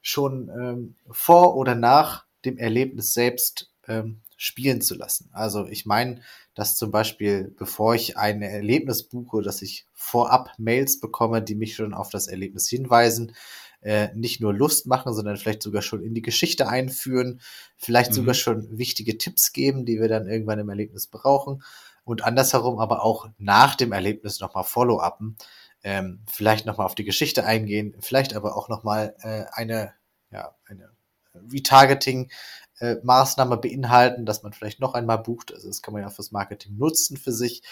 [0.00, 5.30] schon ähm, vor oder nach dem Erlebnis selbst ähm, spielen zu lassen.
[5.32, 6.20] Also ich meine,
[6.54, 11.76] dass zum Beispiel, bevor ich ein Erlebnis buche, dass ich vorab Mails bekomme, die mich
[11.76, 13.34] schon auf das Erlebnis hinweisen,
[13.82, 17.40] äh, nicht nur Lust machen, sondern vielleicht sogar schon in die Geschichte einführen,
[17.76, 18.14] vielleicht mhm.
[18.14, 21.62] sogar schon wichtige Tipps geben, die wir dann irgendwann im Erlebnis brauchen
[22.04, 25.36] und andersherum aber auch nach dem Erlebnis nochmal Follow-upen,
[25.84, 29.92] ähm, vielleicht nochmal auf die Geschichte eingehen, vielleicht aber auch nochmal äh, eine,
[30.30, 30.90] ja, eine
[31.34, 32.30] Retargeting
[32.78, 35.52] äh, Maßnahme beinhalten, dass man vielleicht noch einmal bucht.
[35.52, 37.62] Also das kann man ja fürs Marketing nutzen für sich.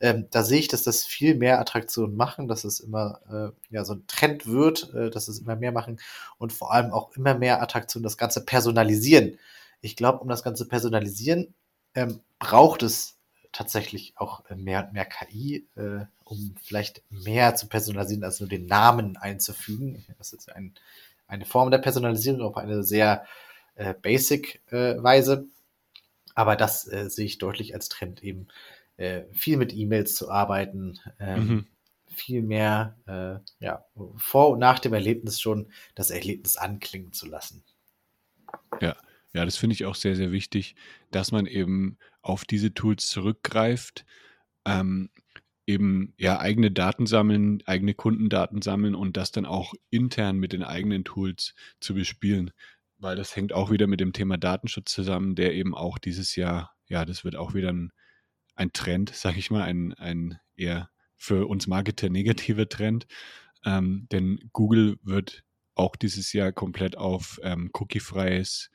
[0.00, 3.84] Ähm, da sehe ich, dass das viel mehr Attraktionen machen, dass es immer äh, ja
[3.84, 6.00] so ein Trend wird, äh, dass es immer mehr machen
[6.38, 9.38] und vor allem auch immer mehr Attraktionen das Ganze personalisieren.
[9.80, 11.54] Ich glaube, um das Ganze personalisieren,
[11.94, 13.18] ähm, braucht es
[13.52, 18.66] tatsächlich auch mehr und mehr KI, äh, um vielleicht mehr zu personalisieren, als nur den
[18.66, 20.04] Namen einzufügen.
[20.18, 20.74] Das ist ein,
[21.26, 23.24] eine Form der Personalisierung auf eine sehr
[23.78, 25.46] äh, Basic-Weise.
[25.46, 28.48] Äh, Aber das äh, sehe ich deutlich als Trend eben,
[28.96, 31.66] äh, viel mit E-Mails zu arbeiten, ähm, mhm.
[32.06, 32.96] viel mehr
[33.60, 33.84] ja,
[34.16, 37.62] vor und nach dem Erlebnis schon das Erlebnis anklingen zu lassen.
[38.80, 38.96] Ja,
[39.32, 40.74] ja, das finde ich auch sehr, sehr wichtig,
[41.10, 44.04] dass man eben auf diese Tools zurückgreift,
[44.64, 45.10] ähm,
[45.66, 50.64] eben ja eigene Daten sammeln, eigene Kundendaten sammeln und das dann auch intern mit den
[50.64, 52.50] eigenen Tools zu bespielen
[52.98, 56.74] weil das hängt auch wieder mit dem Thema Datenschutz zusammen, der eben auch dieses Jahr,
[56.86, 57.92] ja, das wird auch wieder ein,
[58.54, 63.06] ein Trend, sag ich mal, ein, ein eher für uns Marketer negativer Trend.
[63.64, 68.70] Ähm, denn Google wird auch dieses Jahr komplett auf ähm, cookiefreies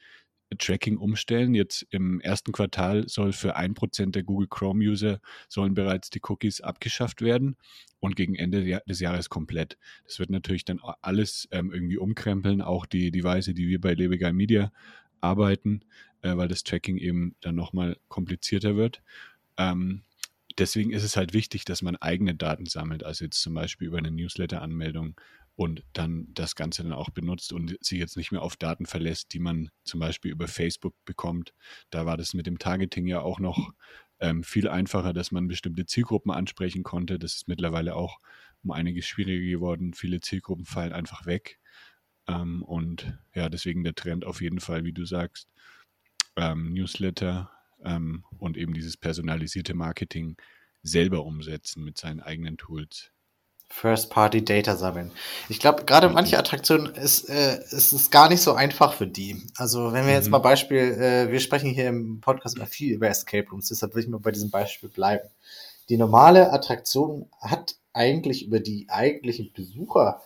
[0.57, 1.55] Tracking umstellen.
[1.55, 6.61] Jetzt im ersten Quartal soll für ein Prozent der Google Chrome-User sollen bereits die Cookies
[6.61, 7.55] abgeschafft werden
[7.99, 9.77] und gegen Ende des Jahres komplett.
[10.05, 14.33] Das wird natürlich dann alles ähm, irgendwie umkrempeln, auch die, Weise, die wir bei Lebegeil
[14.33, 14.71] Media
[15.21, 15.81] arbeiten,
[16.21, 19.01] äh, weil das Tracking eben dann nochmal komplizierter wird.
[19.57, 20.03] Ähm,
[20.57, 23.97] deswegen ist es halt wichtig, dass man eigene Daten sammelt, also jetzt zum Beispiel über
[23.97, 25.15] eine Newsletter-Anmeldung
[25.55, 29.33] und dann das Ganze dann auch benutzt und sich jetzt nicht mehr auf Daten verlässt,
[29.33, 31.53] die man zum Beispiel über Facebook bekommt.
[31.91, 33.71] Da war das mit dem Targeting ja auch noch
[34.19, 37.19] ähm, viel einfacher, dass man bestimmte Zielgruppen ansprechen konnte.
[37.19, 38.19] Das ist mittlerweile auch
[38.63, 39.93] um einiges schwieriger geworden.
[39.93, 41.59] Viele Zielgruppen fallen einfach weg.
[42.27, 45.49] Ähm, und ja, deswegen der Trend auf jeden Fall, wie du sagst,
[46.35, 47.51] ähm, Newsletter
[47.83, 50.37] ähm, und eben dieses personalisierte Marketing
[50.81, 53.12] selber umsetzen mit seinen eigenen Tools.
[53.69, 55.11] First-Party-Data sammeln.
[55.49, 59.41] Ich glaube, gerade manche Attraktionen ist, äh, ist es gar nicht so einfach für die.
[59.57, 60.31] Also wenn wir jetzt mhm.
[60.31, 64.03] mal Beispiel, äh, wir sprechen hier im Podcast immer viel über Escape Rooms, deshalb will
[64.03, 65.27] ich mal bei diesem Beispiel bleiben.
[65.89, 70.21] Die normale Attraktion hat eigentlich über die eigentlichen Besucher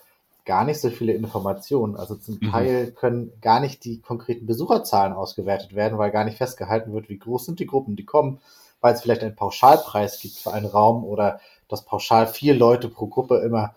[0.45, 1.95] gar nicht so viele Informationen.
[1.95, 2.51] Also zum mhm.
[2.51, 7.19] Teil können gar nicht die konkreten Besucherzahlen ausgewertet werden, weil gar nicht festgehalten wird, wie
[7.19, 8.39] groß sind die Gruppen, die kommen,
[8.81, 13.07] weil es vielleicht einen Pauschalpreis gibt für einen Raum oder dass pauschal vier Leute pro
[13.07, 13.75] Gruppe immer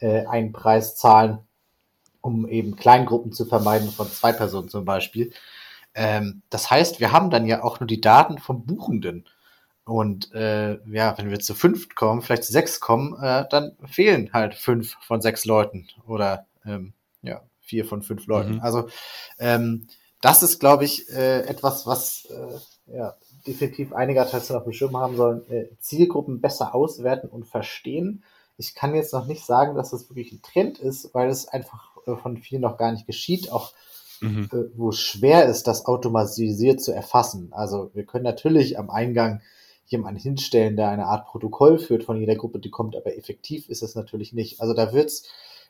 [0.00, 1.38] äh, einen Preis zahlen,
[2.20, 5.32] um eben Kleingruppen zu vermeiden von zwei Personen zum Beispiel.
[5.94, 9.26] Ähm, das heißt, wir haben dann ja auch nur die Daten vom Buchenden.
[9.84, 14.30] Und äh, ja, wenn wir zu fünf kommen, vielleicht zu sechs kommen, äh, dann fehlen
[14.32, 18.54] halt fünf von sechs Leuten oder ähm, ja, vier von fünf Leuten.
[18.54, 18.60] Mhm.
[18.60, 18.88] Also
[19.38, 19.86] ähm,
[20.20, 23.14] das ist, glaube ich, äh, etwas, was äh, ja,
[23.46, 28.24] definitiv einige Attraktionen auf dem Schirm haben sollen, äh, Zielgruppen besser auswerten und verstehen.
[28.58, 31.96] Ich kann jetzt noch nicht sagen, dass das wirklich ein Trend ist, weil es einfach
[32.06, 33.72] äh, von vielen noch gar nicht geschieht, auch
[34.20, 34.48] mhm.
[34.52, 37.48] äh, wo es schwer ist, das automatisiert zu erfassen.
[37.52, 39.40] Also wir können natürlich am Eingang
[39.86, 43.82] jemanden hinstellen, der eine Art Protokoll führt von jeder Gruppe, die kommt, aber effektiv ist
[43.82, 44.60] es natürlich nicht.
[44.60, 45.24] Also da wird es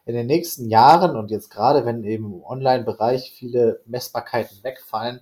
[0.06, 5.20] in den nächsten Jahren und jetzt gerade, wenn eben im Online-Bereich viele Messbarkeiten wegfallen,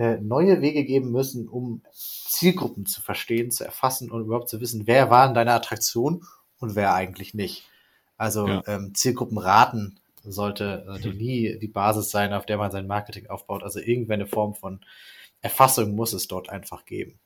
[0.00, 5.10] neue Wege geben müssen, um Zielgruppen zu verstehen, zu erfassen und überhaupt zu wissen, wer
[5.10, 6.24] war in deiner Attraktion
[6.58, 7.68] und wer eigentlich nicht.
[8.16, 8.62] Also ja.
[8.66, 13.62] ähm, Zielgruppenraten sollte, sollte nie die Basis sein, auf der man sein Marketing aufbaut.
[13.62, 14.80] Also irgendeine Form von
[15.40, 17.18] Erfassung muss es dort einfach geben.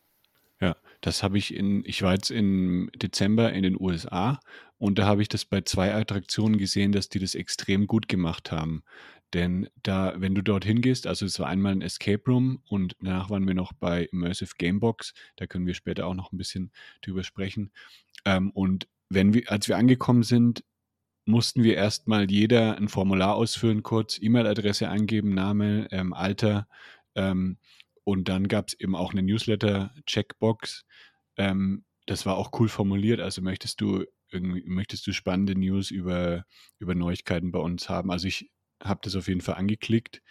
[0.61, 4.41] Ja, das habe ich in, ich war jetzt im Dezember in den USA
[4.79, 8.53] und da habe ich das bei zwei Attraktionen gesehen, dass die das extrem gut gemacht
[8.53, 8.85] haben.
[9.35, 13.31] Denn da, wenn du dorthin gehst, also es war einmal ein Escape Room und danach
[13.31, 16.71] waren wir noch bei Immersive Gamebox, da können wir später auch noch ein bisschen
[17.03, 17.73] drüber sprechen.
[18.25, 20.65] Ähm, und wenn wir, als wir angekommen sind,
[21.27, 26.69] mussten wir erstmal jeder ein Formular ausfüllen, kurz E-Mail-Adresse angeben, Name, ähm, Alter.
[27.17, 27.59] Ähm,
[28.05, 30.85] und dann gab es eben auch eine Newsletter-Checkbox.
[31.39, 33.21] Ähm, das war auch cool formuliert.
[33.21, 36.45] Also möchtest du irgendwie, möchtest du spannende News über,
[36.79, 38.11] über Neuigkeiten bei uns haben?
[38.11, 38.51] Also ich
[38.85, 40.23] habe das auf jeden Fall angeklickt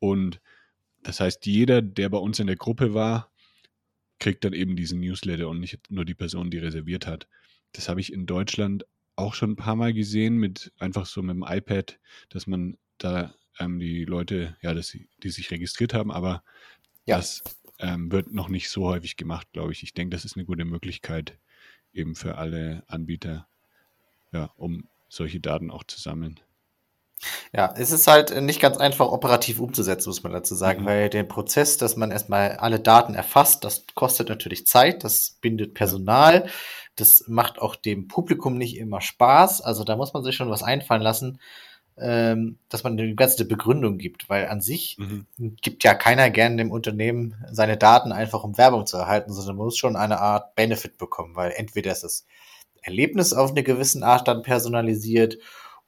[0.00, 0.40] und
[1.02, 3.30] das heißt, jeder, der bei uns in der Gruppe war,
[4.18, 7.28] kriegt dann eben diesen Newsletter und nicht nur die Person, die reserviert hat.
[7.72, 8.84] Das habe ich in Deutschland
[9.16, 13.34] auch schon ein paar Mal gesehen, mit einfach so mit dem iPad, dass man da
[13.58, 16.42] ähm, die Leute, ja, dass sie, die sich registriert haben, aber
[17.06, 17.16] ja.
[17.16, 17.42] das
[17.78, 19.82] ähm, wird noch nicht so häufig gemacht, glaube ich.
[19.82, 21.38] Ich denke, das ist eine gute Möglichkeit
[21.92, 23.48] eben für alle Anbieter,
[24.32, 26.38] ja, um solche Daten auch zu sammeln.
[27.52, 30.86] Ja, es ist halt nicht ganz einfach operativ umzusetzen, muss man dazu sagen, mhm.
[30.86, 35.74] weil der Prozess, dass man erstmal alle Daten erfasst, das kostet natürlich Zeit, das bindet
[35.74, 36.48] Personal,
[36.96, 39.60] das macht auch dem Publikum nicht immer Spaß.
[39.60, 41.40] Also da muss man sich schon was einfallen lassen,
[41.96, 45.26] ähm, dass man dem Ganze eine Begründung gibt, weil an sich mhm.
[45.60, 49.66] gibt ja keiner gern dem Unternehmen seine Daten einfach um Werbung zu erhalten, sondern man
[49.66, 52.26] muss schon eine Art Benefit bekommen, weil entweder ist das
[52.82, 55.38] Erlebnis auf eine gewisse Art dann personalisiert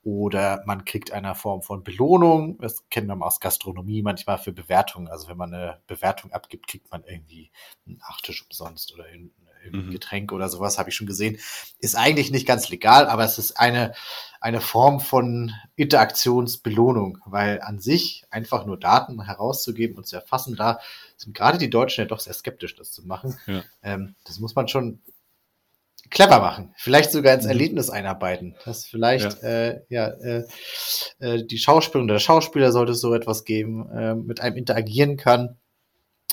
[0.02, 2.58] oder man kriegt eine Form von Belohnung.
[2.58, 5.08] Das kennen wir mal aus Gastronomie manchmal für Bewertungen.
[5.08, 7.50] Also wenn man eine Bewertung abgibt, kriegt man irgendwie
[7.86, 9.30] einen Nachtisch umsonst oder ein
[9.70, 9.90] mhm.
[9.90, 11.38] Getränk oder sowas, habe ich schon gesehen.
[11.78, 13.92] Ist eigentlich nicht ganz legal, aber es ist eine,
[14.40, 20.80] eine Form von Interaktionsbelohnung, weil an sich einfach nur Daten herauszugeben und zu erfassen, da
[21.16, 23.38] sind gerade die Deutschen ja doch sehr skeptisch, das zu machen.
[23.46, 23.62] Ja.
[23.82, 25.00] Ähm, das muss man schon
[26.10, 27.50] clever machen, vielleicht sogar ins mhm.
[27.50, 30.44] Erlebnis einarbeiten, dass vielleicht ja, äh, ja äh,
[31.20, 35.16] äh, die Schauspielerin oder der Schauspieler sollte es so etwas geben, äh, mit einem interagieren
[35.16, 35.56] kann.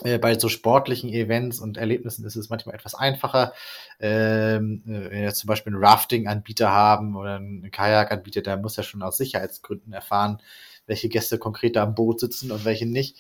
[0.04, 3.54] Äh, bei so sportlichen Events und Erlebnissen ist es manchmal etwas einfacher.
[4.00, 8.84] Ähm, äh, wenn wir zum Beispiel einen Rafting-Anbieter haben oder einen Kajak-Anbieter, der muss ja
[8.84, 10.42] schon aus Sicherheitsgründen erfahren,
[10.86, 13.18] welche Gäste konkret da am Boot sitzen und welche nicht.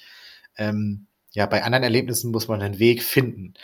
[0.57, 3.55] Ähm, ja, bei anderen Erlebnissen muss man einen Weg finden.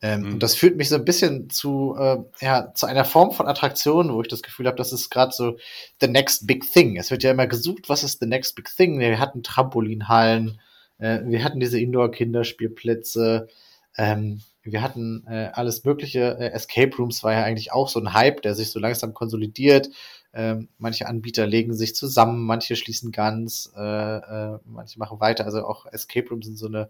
[0.00, 0.32] Ähm, mhm.
[0.34, 4.12] Und das führt mich so ein bisschen zu, äh, ja, zu einer Form von Attraktion,
[4.12, 5.56] wo ich das Gefühl habe, das ist gerade so
[6.00, 6.96] the next big thing.
[6.96, 9.00] Es wird ja immer gesucht, was ist the next big thing?
[9.00, 10.60] Wir hatten Trampolinhallen,
[10.98, 13.48] äh, wir hatten diese Indoor-Kinderspielplätze,
[13.96, 16.38] ähm, wir hatten äh, alles mögliche.
[16.38, 19.88] Äh, Escape Rooms war ja eigentlich auch so ein Hype, der sich so langsam konsolidiert.
[20.32, 25.44] Ähm, manche Anbieter legen sich zusammen, manche schließen ganz, äh, äh, manche machen weiter.
[25.46, 26.88] Also auch Escape Rooms sind so eine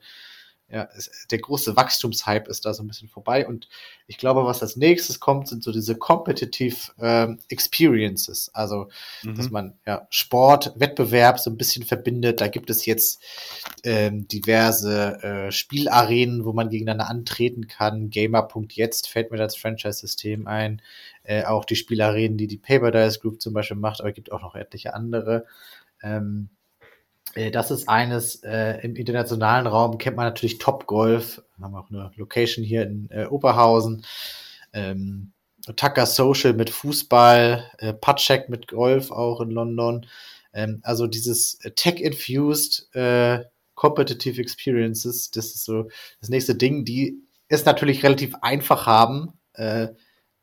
[0.70, 0.86] ja,
[1.30, 3.46] der große Wachstumshype ist da so ein bisschen vorbei.
[3.46, 3.68] Und
[4.06, 8.50] ich glaube, was als nächstes kommt, sind so diese Competitive ähm, Experiences.
[8.52, 8.90] Also,
[9.22, 9.34] mhm.
[9.34, 12.42] dass man ja Sport, Wettbewerb so ein bisschen verbindet.
[12.42, 13.22] Da gibt es jetzt
[13.82, 18.10] ähm, diverse äh, Spielarenen, wo man gegeneinander antreten kann.
[18.10, 20.82] Gamer.jetzt fällt mir das Franchise-System ein.
[21.22, 24.32] Äh, auch die Spielarenen, die die Paper Dice Group zum Beispiel macht, aber es gibt
[24.32, 25.46] auch noch etliche andere.
[26.02, 26.57] Ähm, äh,
[27.52, 31.42] das ist eines, äh, im internationalen Raum kennt man natürlich Top Golf.
[31.56, 34.04] Wir haben auch eine Location hier in äh, Oberhausen.
[34.72, 35.32] Ähm,
[35.76, 40.06] Tucker Social mit Fußball, äh, Putcheck mit Golf auch in London.
[40.52, 45.88] Ähm, also dieses Tech-infused äh, Competitive Experiences, das ist so
[46.20, 49.88] das nächste Ding, die es natürlich relativ einfach haben, äh,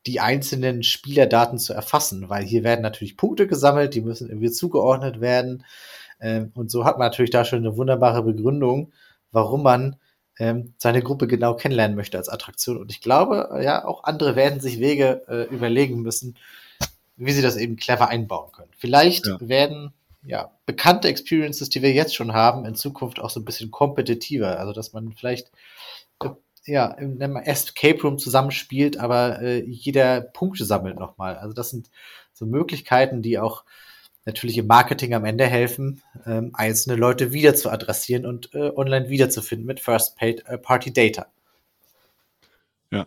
[0.06, 5.20] die einzelnen Spielerdaten zu erfassen, weil hier werden natürlich Punkte gesammelt, die müssen irgendwie zugeordnet
[5.20, 5.64] werden.
[6.20, 8.92] Ähm, und so hat man natürlich da schon eine wunderbare Begründung,
[9.32, 9.96] warum man
[10.38, 12.76] ähm, seine Gruppe genau kennenlernen möchte als Attraktion.
[12.76, 16.36] Und ich glaube, ja, auch andere werden sich Wege äh, überlegen müssen,
[17.16, 18.70] wie sie das eben clever einbauen können.
[18.76, 19.38] Vielleicht ja.
[19.40, 23.70] werden ja bekannte Experiences, die wir jetzt schon haben, in Zukunft auch so ein bisschen
[23.70, 24.58] kompetitiver.
[24.58, 25.50] Also dass man vielleicht
[26.66, 31.36] ja in einem Escape Room zusammenspielt, aber äh, jeder Punkte sammelt nochmal.
[31.36, 31.90] Also das sind
[32.32, 33.64] so Möglichkeiten, die auch
[34.26, 39.08] natürlich im Marketing am Ende helfen, ähm, einzelne Leute wieder zu adressieren und äh, online
[39.08, 41.22] wiederzufinden mit First-Party-Data.
[42.90, 43.06] Äh, ja,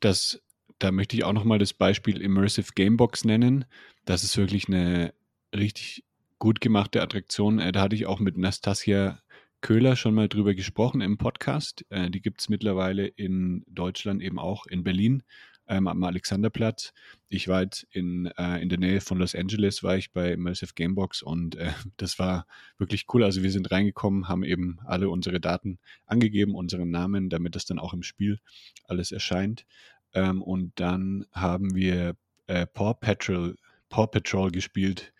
[0.00, 0.40] das,
[0.78, 3.64] da möchte ich auch nochmal das Beispiel Immersive Gamebox nennen.
[4.04, 5.14] Das ist wirklich eine
[5.56, 6.04] richtig
[6.38, 7.58] gut gemachte Attraktion.
[7.58, 9.20] Äh, da hatte ich auch mit Nastasia
[9.62, 11.86] Köhler schon mal drüber gesprochen im Podcast.
[11.88, 15.22] Äh, die gibt es mittlerweile in Deutschland eben auch in Berlin
[15.66, 16.92] ähm, am Alexanderplatz.
[17.28, 20.72] Ich war jetzt in, äh, in der Nähe von Los Angeles, war ich bei Immersive
[20.74, 22.46] Gamebox und äh, das war
[22.78, 23.24] wirklich cool.
[23.24, 27.78] Also wir sind reingekommen, haben eben alle unsere Daten angegeben, unseren Namen, damit das dann
[27.78, 28.38] auch im Spiel
[28.84, 29.66] alles erscheint.
[30.12, 33.56] Ähm, und dann haben wir äh, Paw Patrol,
[33.88, 35.12] Paw Patrol gespielt.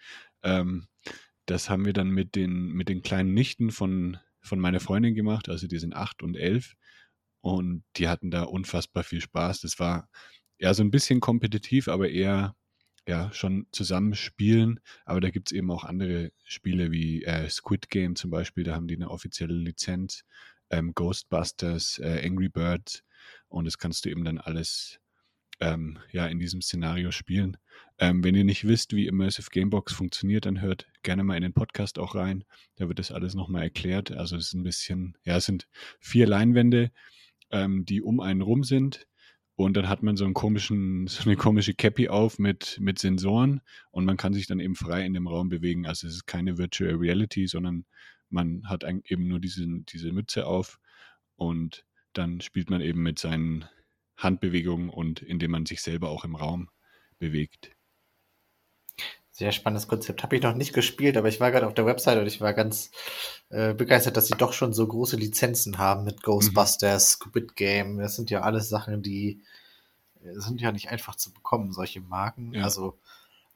[0.43, 0.87] Ähm,
[1.47, 5.49] das haben wir dann mit den, mit den kleinen Nichten von, von meiner Freundin gemacht,
[5.49, 6.75] also die sind acht und elf.
[7.45, 9.61] Und die hatten da unfassbar viel Spaß.
[9.61, 10.09] Das war
[10.59, 12.57] ja so ein bisschen kompetitiv, aber eher
[13.07, 14.81] ja schon zusammenspielen.
[15.05, 18.75] Aber da gibt es eben auch andere Spiele wie äh, Squid Game zum Beispiel, da
[18.75, 20.25] haben die eine offizielle Lizenz.
[20.71, 23.05] Ähm, Ghostbusters, äh, Angry Birds
[23.49, 24.99] und das kannst du eben dann alles
[25.61, 27.59] ähm, ja, in diesem Szenario spielen.
[27.99, 31.53] Ähm, wenn ihr nicht wisst, wie Immersive Gamebox funktioniert, dann hört gerne mal in den
[31.53, 32.45] Podcast auch rein.
[32.77, 34.13] Da wird das alles nochmal erklärt.
[34.13, 35.69] Also es ist ein bisschen, ja, es sind
[36.01, 36.91] vier Leinwände,
[37.51, 39.07] ähm, die um einen rum sind.
[39.57, 43.61] Und dann hat man so einen komischen, so eine komische Cappy auf mit, mit Sensoren
[43.91, 45.87] und man kann sich dann eben frei in dem Raum bewegen.
[45.87, 47.85] Also es ist keine Virtual Reality, sondern
[48.31, 50.81] man hat eben nur diese, diese Mütze auf
[51.37, 53.65] und dann spielt man eben mit seinen
[54.17, 56.69] Handbewegungen und indem man sich selber auch im Raum
[57.19, 57.73] bewegt.
[59.37, 60.23] Sehr spannendes Konzept.
[60.23, 62.55] Habe ich noch nicht gespielt, aber ich war gerade auf der Website und ich war
[62.55, 62.93] ganz
[63.49, 67.31] äh, begeistert, dass sie doch schon so große Lizenzen haben mit Ghostbusters, mhm.
[67.31, 67.99] Squid Game.
[67.99, 69.43] Das sind ja alles Sachen, die
[70.23, 72.55] äh, sind ja nicht einfach zu bekommen, solche Marken.
[72.55, 72.63] Ja.
[72.63, 72.97] Also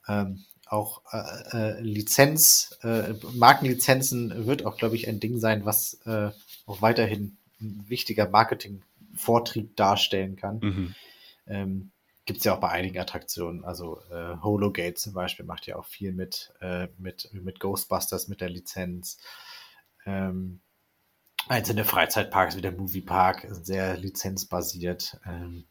[0.08, 5.94] ähm, auch äh, äh, Lizenz, äh, Markenlizenzen wird auch, glaube ich, ein Ding sein, was
[6.06, 6.32] äh,
[6.66, 10.58] auch weiterhin ein wichtiger Marketingvortrieb darstellen kann.
[10.58, 10.94] Mhm.
[11.46, 11.90] Ähm,
[12.28, 13.64] Gibt es ja auch bei einigen Attraktionen.
[13.64, 18.42] Also äh, Hologate zum Beispiel macht ja auch viel mit, äh, mit, mit Ghostbusters, mit
[18.42, 19.16] der Lizenz.
[20.04, 20.60] Ähm,
[21.48, 25.18] einzelne Freizeitparks wie der Moviepark sind sehr lizenzbasiert.
[25.24, 25.64] Ähm,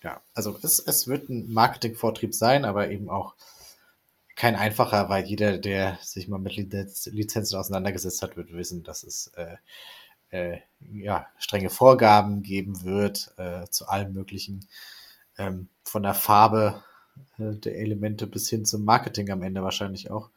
[0.00, 3.34] ja, also es, es wird ein Marketingvortrieb sein, aber eben auch
[4.36, 9.32] kein einfacher, weil jeder, der sich mal mit Lizenzen auseinandergesetzt hat, wird wissen, dass es
[9.34, 9.56] äh,
[10.28, 10.60] äh,
[10.92, 14.68] ja, strenge Vorgaben geben wird äh, zu allem Möglichen.
[15.40, 16.82] Ähm, von der Farbe
[17.38, 20.30] äh, der Elemente bis hin zum Marketing am Ende wahrscheinlich auch.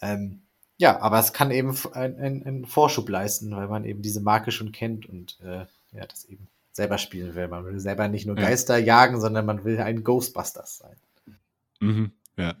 [0.00, 0.42] Ähm,
[0.76, 5.06] ja, aber es kann eben einen Vorschub leisten, weil man eben diese Marke schon kennt
[5.06, 7.46] und äh, ja, das eben selber spielen will.
[7.46, 8.86] Man will selber nicht nur Geister ja.
[8.86, 10.96] jagen, sondern man will ein Ghostbusters sein.
[11.78, 12.56] Mhm, ja.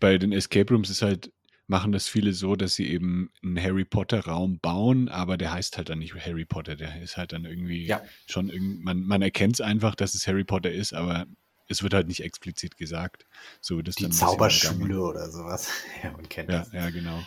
[0.00, 1.30] Bei den Escape Rooms ist halt
[1.66, 5.88] machen das viele so, dass sie eben einen Harry Potter-Raum bauen, aber der heißt halt
[5.88, 8.02] dann nicht Harry Potter, der ist halt dann irgendwie ja.
[8.26, 11.26] schon, irgend, man, man erkennt es einfach, dass es Harry Potter ist, aber
[11.68, 13.26] es wird halt nicht explizit gesagt.
[13.60, 15.68] So wird es Die dann Zauberschule oder sowas.
[16.02, 16.72] Ja, man kennt ja, das.
[16.72, 17.22] Ja, genau.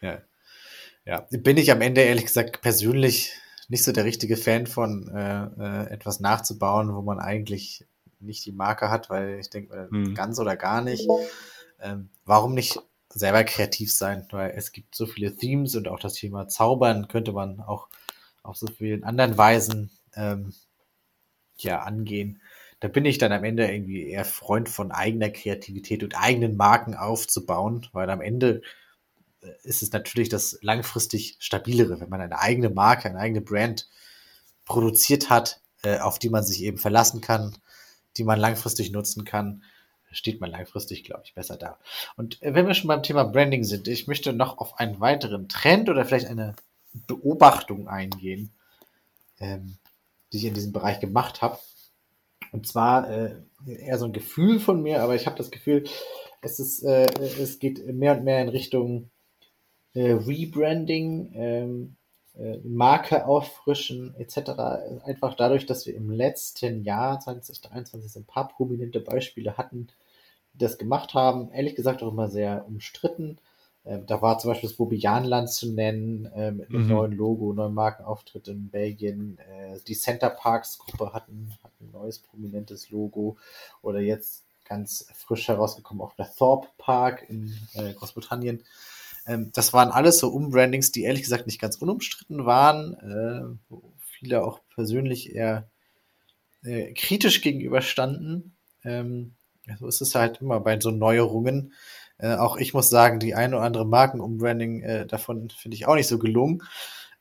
[0.00, 0.22] Ja.
[1.04, 3.32] ja, bin ich am Ende ehrlich gesagt persönlich
[3.68, 7.84] nicht so der richtige Fan von äh, äh, etwas nachzubauen, wo man eigentlich
[8.20, 10.14] nicht die Marke hat, weil ich denke, hm.
[10.14, 11.06] ganz oder gar nicht.
[11.80, 12.80] Ähm, warum nicht
[13.10, 17.32] selber kreativ sein, weil es gibt so viele Themes und auch das Thema Zaubern könnte
[17.32, 17.88] man auch
[18.42, 20.54] auf so vielen anderen Weisen ähm,
[21.56, 22.40] ja angehen.
[22.80, 26.94] Da bin ich dann am Ende irgendwie eher Freund von eigener Kreativität und eigenen Marken
[26.94, 28.62] aufzubauen, weil am Ende
[29.42, 33.88] äh, ist es natürlich das langfristig stabilere, wenn man eine eigene Marke, eine eigene Brand
[34.64, 37.56] produziert hat, äh, auf die man sich eben verlassen kann,
[38.16, 39.62] die man langfristig nutzen kann
[40.10, 41.78] steht man langfristig, glaube ich, besser da.
[42.16, 45.48] Und äh, wenn wir schon beim Thema Branding sind, ich möchte noch auf einen weiteren
[45.48, 46.54] Trend oder vielleicht eine
[47.06, 48.50] Beobachtung eingehen,
[49.40, 49.76] ähm,
[50.32, 51.58] die ich in diesem Bereich gemacht habe.
[52.52, 53.36] Und zwar äh,
[53.66, 55.84] eher so ein Gefühl von mir, aber ich habe das Gefühl,
[56.40, 59.10] es ist, äh, es geht mehr und mehr in Richtung
[59.94, 61.96] äh, Rebranding, ähm,
[62.38, 64.50] äh, Marke auffrischen etc.
[65.04, 69.88] Einfach dadurch, dass wir im letzten Jahr 2023 ein paar prominente Beispiele hatten,
[70.54, 71.50] die das gemacht haben.
[71.52, 73.38] Ehrlich gesagt auch immer sehr umstritten.
[73.84, 76.88] Ähm, da war zum Beispiel das Bobianland zu nennen, äh, mit einem mhm.
[76.88, 79.38] neuen Logo, neuen Markenauftritt in Belgien.
[79.38, 83.36] Äh, die Center Parks Gruppe hat ein, hat ein neues prominentes Logo.
[83.82, 88.62] Oder jetzt ganz frisch herausgekommen auch der Thorpe Park in äh, Großbritannien.
[89.28, 93.92] Ähm, das waren alles so Umbrandings, die ehrlich gesagt nicht ganz unumstritten waren, äh, wo
[94.00, 95.68] viele auch persönlich eher
[96.64, 98.56] äh, kritisch gegenüberstanden.
[98.84, 99.34] Ähm,
[99.78, 101.74] so ist es halt immer bei so Neuerungen.
[102.16, 105.94] Äh, auch ich muss sagen, die ein oder andere Markenumbranding äh, davon finde ich auch
[105.94, 106.62] nicht so gelungen.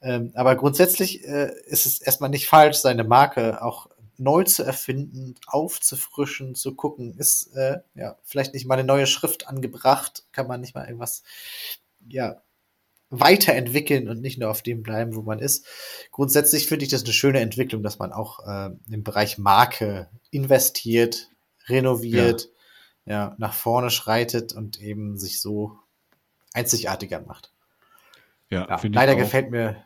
[0.02, 5.36] Ähm, aber grundsätzlich äh, ist es erstmal nicht falsch, seine Marke auch neu zu erfinden,
[5.46, 10.62] aufzufrischen, zu gucken, ist äh, ja vielleicht nicht mal eine neue Schrift angebracht, kann man
[10.62, 11.24] nicht mal irgendwas
[12.10, 12.42] ja,
[13.10, 15.66] weiterentwickeln und nicht nur auf dem bleiben, wo man ist.
[16.12, 21.30] Grundsätzlich finde ich das eine schöne Entwicklung, dass man auch äh, im Bereich Marke investiert,
[21.68, 22.50] renoviert,
[23.06, 23.14] ja.
[23.14, 25.78] ja, nach vorne schreitet und eben sich so
[26.54, 27.54] einzigartiger macht.
[28.50, 29.84] Ja, ja leider gefällt mir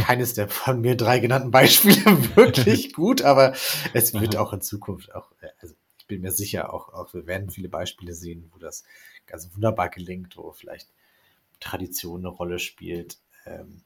[0.00, 2.04] keines der von mir drei genannten Beispiele
[2.36, 3.54] wirklich gut, aber
[3.94, 7.26] es wird auch in Zukunft auch, äh, also ich bin mir sicher, auch, auch wir
[7.26, 8.84] werden viele Beispiele sehen, wo das
[9.26, 10.88] ganz wunderbar gelingt, wo vielleicht
[11.60, 13.18] Tradition eine Rolle spielt.
[13.46, 13.82] Ähm,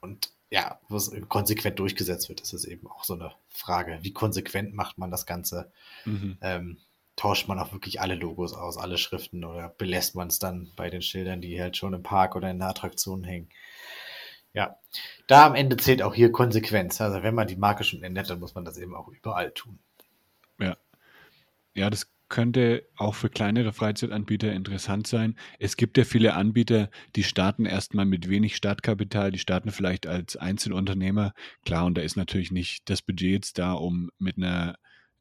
[0.00, 3.98] und ja, wo es konsequent durchgesetzt wird, ist es eben auch so eine Frage.
[4.02, 5.72] Wie konsequent macht man das Ganze?
[6.04, 6.38] Mhm.
[6.40, 6.78] Ähm,
[7.16, 10.90] tauscht man auch wirklich alle Logos aus, alle Schriften oder belässt man es dann bei
[10.90, 13.48] den Schildern, die halt schon im Park oder in der Attraktion hängen?
[14.52, 14.78] Ja,
[15.26, 17.00] da am Ende zählt auch hier Konsequenz.
[17.00, 19.78] Also wenn man die Marke schon ändert, dann muss man das eben auch überall tun.
[20.58, 20.76] Ja.
[21.74, 25.36] Ja, das könnte auch für kleinere Freizeitanbieter interessant sein.
[25.60, 30.36] Es gibt ja viele Anbieter, die starten erstmal mit wenig Startkapital, die starten vielleicht als
[30.36, 31.32] Einzelunternehmer.
[31.64, 34.74] Klar, und da ist natürlich nicht das Budget jetzt da, um mit einer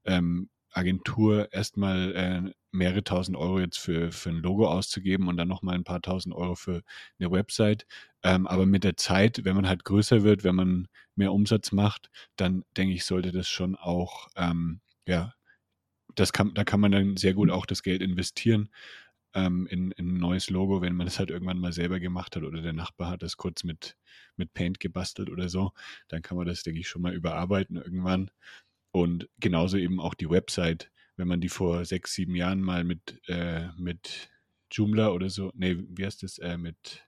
[0.06, 5.48] ähm, Agentur erstmal äh, mehrere tausend Euro jetzt für, für ein Logo auszugeben und dann
[5.48, 6.82] nochmal ein paar tausend Euro für
[7.20, 7.86] eine Website.
[8.24, 12.10] Ähm, aber mit der Zeit, wenn man halt größer wird, wenn man mehr Umsatz macht,
[12.38, 15.36] dann denke ich, sollte das schon auch ähm, ja,
[16.16, 18.70] das kann, da kann man dann sehr gut auch das Geld investieren
[19.34, 22.44] ähm, in, in, ein neues Logo, wenn man das halt irgendwann mal selber gemacht hat
[22.44, 23.98] oder der Nachbar hat das kurz mit,
[24.36, 25.72] mit Paint gebastelt oder so.
[26.08, 28.32] Dann kann man das, denke ich, schon mal überarbeiten irgendwann.
[28.92, 33.22] Und genauso eben auch die Website, wenn man die vor sechs, sieben Jahren mal mit,
[33.28, 34.30] äh, mit
[34.72, 37.08] Joomla oder so, nee, wie heißt das, äh, mit,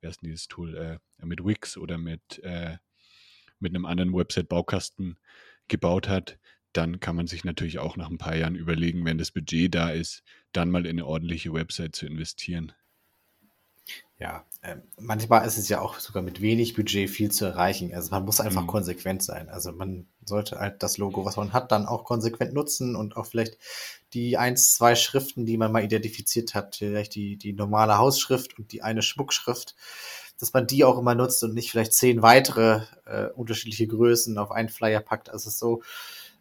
[0.00, 2.78] wie heißt denn dieses Tool, äh, mit Wix oder mit, äh,
[3.58, 5.18] mit einem anderen Website-Baukasten
[5.68, 6.38] gebaut hat,
[6.76, 9.90] dann kann man sich natürlich auch nach ein paar Jahren überlegen, wenn das Budget da
[9.90, 10.22] ist,
[10.52, 12.72] dann mal in eine ordentliche Website zu investieren.
[14.18, 17.92] Ja, äh, manchmal ist es ja auch sogar mit wenig Budget viel zu erreichen.
[17.92, 18.68] Also man muss einfach mhm.
[18.68, 19.48] konsequent sein.
[19.48, 23.26] Also man sollte halt das Logo, was man hat, dann auch konsequent nutzen und auch
[23.26, 23.58] vielleicht
[24.14, 28.72] die eins, zwei Schriften, die man mal identifiziert hat, vielleicht die, die normale Hausschrift und
[28.72, 29.74] die eine Schmuckschrift,
[30.38, 34.52] dass man die auch immer nutzt und nicht vielleicht zehn weitere äh, unterschiedliche Größen auf
[34.52, 35.28] einen Flyer packt.
[35.28, 35.82] Also so,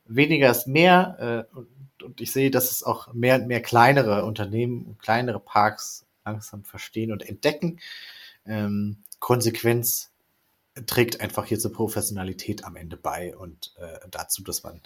[0.05, 1.47] weniger ist mehr.
[1.53, 5.39] Äh, und, und, ich sehe, dass es auch mehr und mehr kleinere Unternehmen und kleinere
[5.39, 7.79] Parks langsam verstehen und entdecken.
[8.45, 10.11] Ähm, Konsequenz
[10.85, 14.81] trägt einfach hier zur Professionalität am Ende bei und äh, dazu, dass man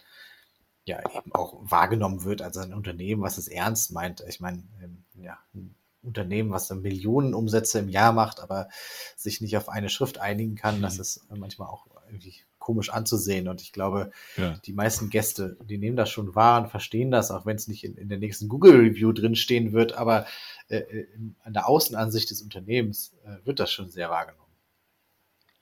[0.85, 4.23] ja eben auch wahrgenommen wird als ein Unternehmen, was es ernst meint.
[4.27, 8.69] Ich meine, ähm, ja, ein Unternehmen, was Millionen Umsätze im Jahr macht, aber
[9.15, 10.81] sich nicht auf eine Schrift einigen kann, mhm.
[10.81, 12.35] das ist manchmal auch irgendwie
[12.67, 13.47] komisch anzusehen.
[13.47, 14.57] Und ich glaube, ja.
[14.65, 17.85] die meisten Gäste, die nehmen das schon wahr und verstehen das, auch wenn es nicht
[17.85, 20.25] in, in, der nächsten Google-Review drinstehen wird, aber
[20.67, 21.07] äh, äh
[21.45, 24.51] an der Außenansicht des Unternehmens äh, wird das schon sehr wahrgenommen.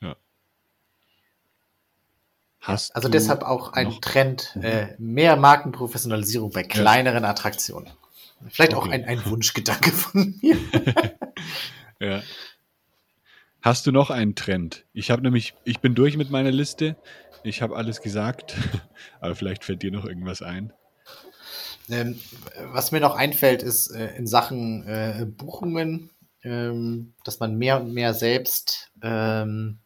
[0.02, 0.16] Ja.
[2.60, 7.30] Hast also deshalb auch ein Trend, äh, mehr Markenprofessionalisierung bei kleineren ja.
[7.30, 7.92] Attraktionen.
[8.50, 8.90] Vielleicht okay.
[8.90, 10.58] auch ein, ein Wunschgedanke von mir.
[12.00, 12.24] ja.
[13.66, 14.86] Hast du noch einen Trend?
[14.94, 16.96] Ich habe nämlich, ich bin durch mit meiner Liste.
[17.42, 18.56] Ich habe alles gesagt,
[19.22, 20.72] aber vielleicht fällt dir noch irgendwas ein.
[21.90, 22.22] Ähm,
[22.66, 26.12] was mir noch einfällt, ist äh, in Sachen äh, Buchungen,
[26.44, 29.80] ähm, dass man mehr und mehr selbst ähm,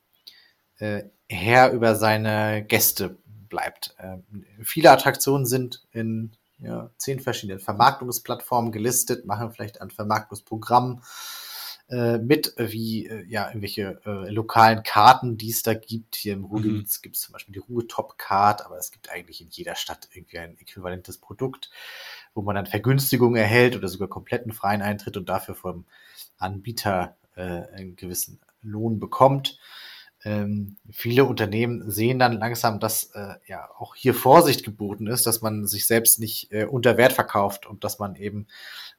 [0.79, 3.15] äh, Herr über seine Gäste
[3.47, 3.95] bleibt.
[3.97, 11.01] Ähm, viele Attraktionen sind in ja, zehn verschiedenen Vermarktungsplattformen gelistet, machen vielleicht ein Vermarktungsprogramm
[11.89, 16.15] äh, mit, äh, wie äh, ja, irgendwelche äh, lokalen Karten, die es da gibt.
[16.15, 17.01] Hier im Ruhrgebiet mhm.
[17.01, 20.57] gibt es zum Beispiel die Ruhe-Top-Card, aber es gibt eigentlich in jeder Stadt irgendwie ein
[20.59, 21.71] äquivalentes Produkt,
[22.33, 25.85] wo man dann Vergünstigungen erhält oder sogar kompletten freien Eintritt und dafür vom
[26.37, 29.59] Anbieter äh, einen gewissen Lohn bekommt.
[30.25, 35.41] Ähm, viele Unternehmen sehen dann langsam, dass äh, ja auch hier Vorsicht geboten ist, dass
[35.41, 38.47] man sich selbst nicht äh, unter Wert verkauft und dass man eben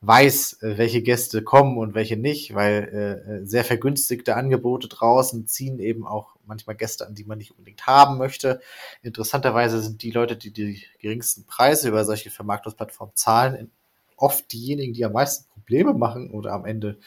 [0.00, 2.88] weiß, äh, welche Gäste kommen und welche nicht, weil
[3.28, 7.50] äh, äh, sehr vergünstigte Angebote draußen ziehen eben auch manchmal Gäste an, die man nicht
[7.50, 8.60] unbedingt haben möchte.
[9.02, 13.70] Interessanterweise sind die Leute, die die geringsten Preise über solche Vermarktungsplattformen zahlen,
[14.16, 16.98] oft diejenigen, die am meisten Probleme machen oder am Ende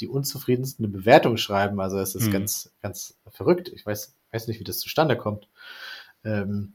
[0.00, 1.80] die unzufriedensten Bewertungen schreiben.
[1.80, 2.32] Also es ist mhm.
[2.32, 3.70] ganz, ganz verrückt.
[3.74, 5.48] Ich weiß, weiß nicht, wie das zustande kommt.
[6.24, 6.74] Ähm,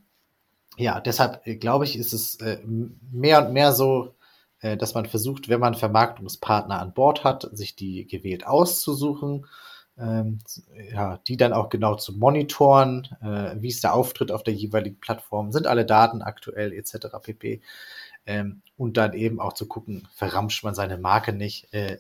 [0.78, 4.16] ja, deshalb äh, glaube ich, ist es äh, mehr und mehr so,
[4.62, 9.46] äh, dass man versucht, wenn man Vermarktungspartner an Bord hat, sich die gewählt auszusuchen,
[9.98, 10.40] ähm,
[10.94, 15.00] ja, die dann auch genau zu monitoren, äh, wie ist der Auftritt auf der jeweiligen
[15.00, 17.08] Plattform, sind alle Daten aktuell etc.
[17.22, 17.62] pp.
[18.26, 21.74] Ähm, und dann eben auch zu gucken, verramscht man seine Marke nicht.
[21.74, 21.98] Äh,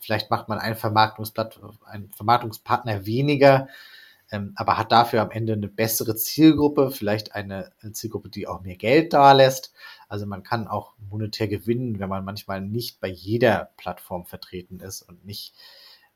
[0.00, 3.68] vielleicht macht man einen, Vermarktungsblatt, einen Vermarktungspartner weniger,
[4.30, 8.76] ähm, aber hat dafür am Ende eine bessere Zielgruppe, vielleicht eine Zielgruppe, die auch mehr
[8.76, 9.74] Geld da lässt.
[10.08, 15.02] Also man kann auch monetär gewinnen, wenn man manchmal nicht bei jeder Plattform vertreten ist
[15.02, 15.54] und nicht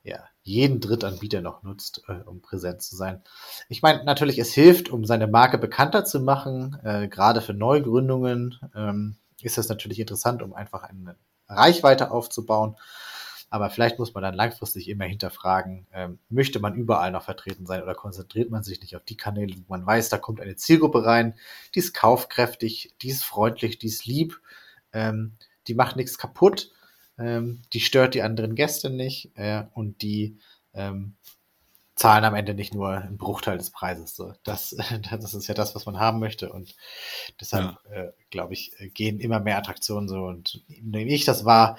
[0.07, 3.23] ja, jeden Drittanbieter noch nutzt, äh, um präsent zu sein.
[3.69, 8.55] Ich meine, natürlich, es hilft, um seine Marke bekannter zu machen, äh, gerade für Neugründungen
[8.75, 11.17] ähm, ist das natürlich interessant, um einfach eine
[11.49, 12.77] Reichweite aufzubauen.
[13.49, 17.83] Aber vielleicht muss man dann langfristig immer hinterfragen, ähm, möchte man überall noch vertreten sein
[17.83, 21.05] oder konzentriert man sich nicht auf die Kanäle, wo man weiß, da kommt eine Zielgruppe
[21.05, 21.35] rein,
[21.75, 24.41] die ist kaufkräftig, die ist freundlich, die ist lieb,
[24.93, 25.37] ähm,
[25.69, 26.73] die macht nichts kaputt,
[27.19, 30.39] ähm, die stört die anderen Gäste nicht äh, und die
[30.75, 31.15] ähm,
[31.97, 34.15] zahlen am Ende nicht nur einen Bruchteil des Preises.
[34.15, 34.35] So.
[34.45, 34.77] Das,
[35.11, 36.53] das ist ja das, was man haben möchte.
[36.53, 36.77] Und
[37.41, 37.97] deshalb, ja.
[37.97, 40.25] äh, glaube ich, gehen immer mehr Attraktionen so.
[40.25, 41.79] Und nehme ich das war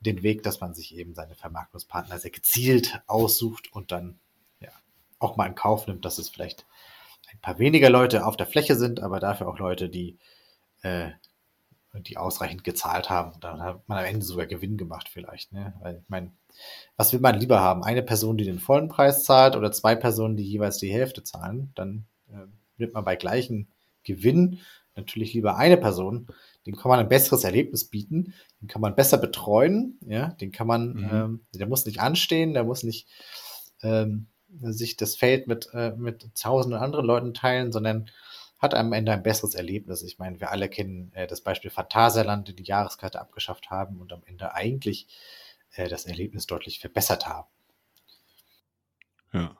[0.00, 4.18] den Weg, dass man sich eben seine Vermarktungspartner sehr gezielt aussucht und dann
[4.60, 4.70] ja,
[5.18, 6.66] auch mal in Kauf nimmt, dass es vielleicht
[7.30, 10.18] ein paar weniger Leute auf der Fläche sind, aber dafür auch Leute, die,
[10.80, 11.10] äh,
[11.92, 13.38] die ausreichend gezahlt haben.
[13.40, 15.52] Dann hat man am Ende sogar Gewinn gemacht vielleicht.
[15.52, 15.74] Ne?
[15.80, 16.32] Weil ich meine,
[16.96, 17.84] was will man lieber haben?
[17.84, 21.72] Eine Person, die den vollen Preis zahlt oder zwei Personen, die jeweils die Hälfte zahlen?
[21.74, 22.46] Dann äh,
[22.76, 23.68] wird man bei gleichem
[24.02, 24.60] Gewinn
[24.96, 26.26] natürlich lieber eine Person.
[26.66, 30.66] Den kann man ein besseres Erlebnis bieten, den kann man besser betreuen, ja, den kann
[30.66, 31.08] man, mhm.
[31.10, 33.06] ähm, der muss nicht anstehen, der muss nicht
[33.82, 34.26] ähm,
[34.60, 38.10] sich das Feld mit, äh, mit tausenden anderen Leuten teilen, sondern
[38.58, 40.02] hat am Ende ein besseres Erlebnis.
[40.02, 44.12] Ich meine, wir alle kennen äh, das Beispiel Phantasialand, die die Jahreskarte abgeschafft haben und
[44.12, 45.06] am Ende eigentlich
[45.72, 47.48] äh, das Erlebnis deutlich verbessert haben.
[49.32, 49.58] Ja.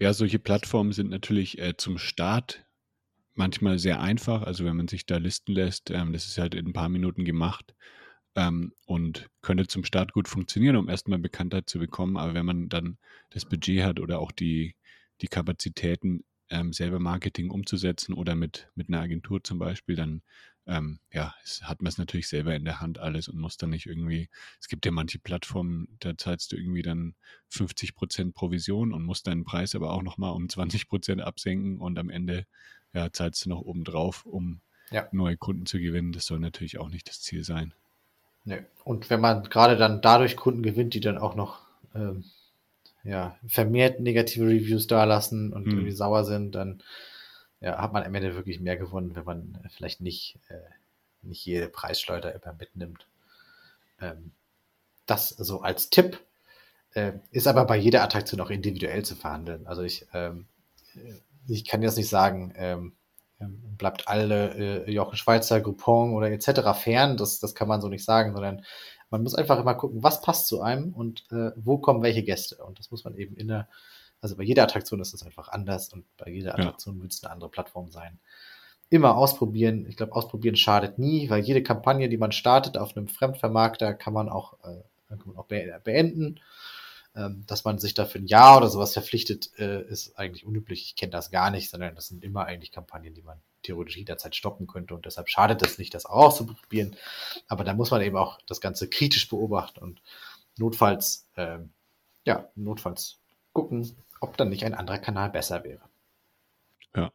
[0.00, 2.64] Ja, solche Plattformen sind natürlich äh, zum Start
[3.34, 4.42] manchmal sehr einfach.
[4.42, 7.24] Also wenn man sich da listen lässt, ähm, das ist halt in ein paar Minuten
[7.24, 7.74] gemacht
[8.36, 12.16] ähm, und könnte zum Start gut funktionieren, um erstmal Bekanntheit zu bekommen.
[12.16, 12.98] Aber wenn man dann
[13.30, 14.74] das Budget hat oder auch die,
[15.20, 20.22] die Kapazitäten, ähm, selber Marketing umzusetzen oder mit, mit einer Agentur zum Beispiel, dann
[20.68, 23.70] ähm, ja, es, hat man es natürlich selber in der Hand alles und muss dann
[23.70, 24.28] nicht irgendwie,
[24.60, 27.14] es gibt ja manche Plattformen, da zahlst du irgendwie dann
[27.48, 31.98] 50 Prozent Provision und musst deinen Preis aber auch nochmal um 20 Prozent absenken und
[31.98, 32.46] am Ende
[32.92, 34.60] ja, zahlst du noch oben drauf, um
[34.90, 35.08] ja.
[35.10, 36.12] neue Kunden zu gewinnen.
[36.12, 37.72] Das soll natürlich auch nicht das Ziel sein.
[38.44, 38.60] Nee.
[38.84, 41.60] Und wenn man gerade dann dadurch Kunden gewinnt, die dann auch noch
[41.94, 42.24] ähm,
[43.04, 45.72] ja, vermehrt negative Reviews dalassen und hm.
[45.72, 46.82] irgendwie sauer sind, dann
[47.60, 50.58] ja, hat man am Ende wirklich mehr gewonnen, wenn man vielleicht nicht, äh,
[51.22, 53.06] nicht jede Preisschleuder immer mitnimmt.
[54.00, 54.32] Ähm,
[55.06, 56.20] das so als Tipp.
[56.94, 59.66] Äh, ist aber bei jeder Attraktion auch individuell zu verhandeln.
[59.66, 60.46] Also ich, ähm,
[61.46, 62.92] ich kann jetzt nicht sagen, ähm,
[63.40, 66.72] ähm, bleibt alle äh, Jochen Schweizer, Groupon oder etc.
[66.74, 67.16] fern.
[67.16, 68.64] Das, das kann man so nicht sagen, sondern
[69.10, 72.56] man muss einfach immer gucken, was passt zu einem und äh, wo kommen welche Gäste.
[72.64, 73.68] Und das muss man eben in der
[74.20, 77.02] also bei jeder Attraktion ist es einfach anders und bei jeder Attraktion ja.
[77.02, 78.18] wird es eine andere Plattform sein.
[78.90, 79.86] Immer ausprobieren.
[79.88, 84.14] Ich glaube, ausprobieren schadet nie, weil jede Kampagne, die man startet auf einem Fremdvermarkter, kann
[84.14, 86.40] man auch, äh, kann man auch beenden.
[87.18, 90.84] Ähm, dass man sich dafür ein Jahr oder sowas verpflichtet, äh, ist eigentlich unüblich.
[90.84, 94.36] Ich kenne das gar nicht, sondern das sind immer eigentlich Kampagnen, die man theoretisch jederzeit
[94.36, 96.96] stoppen könnte und deshalb schadet es nicht, das auch auszuprobieren.
[97.48, 100.00] Aber da muss man eben auch das Ganze kritisch beobachten und
[100.58, 101.58] notfalls, äh,
[102.24, 103.18] ja, notfalls
[103.52, 105.82] gucken, ob dann nicht ein anderer Kanal besser wäre.
[106.94, 107.12] Ja.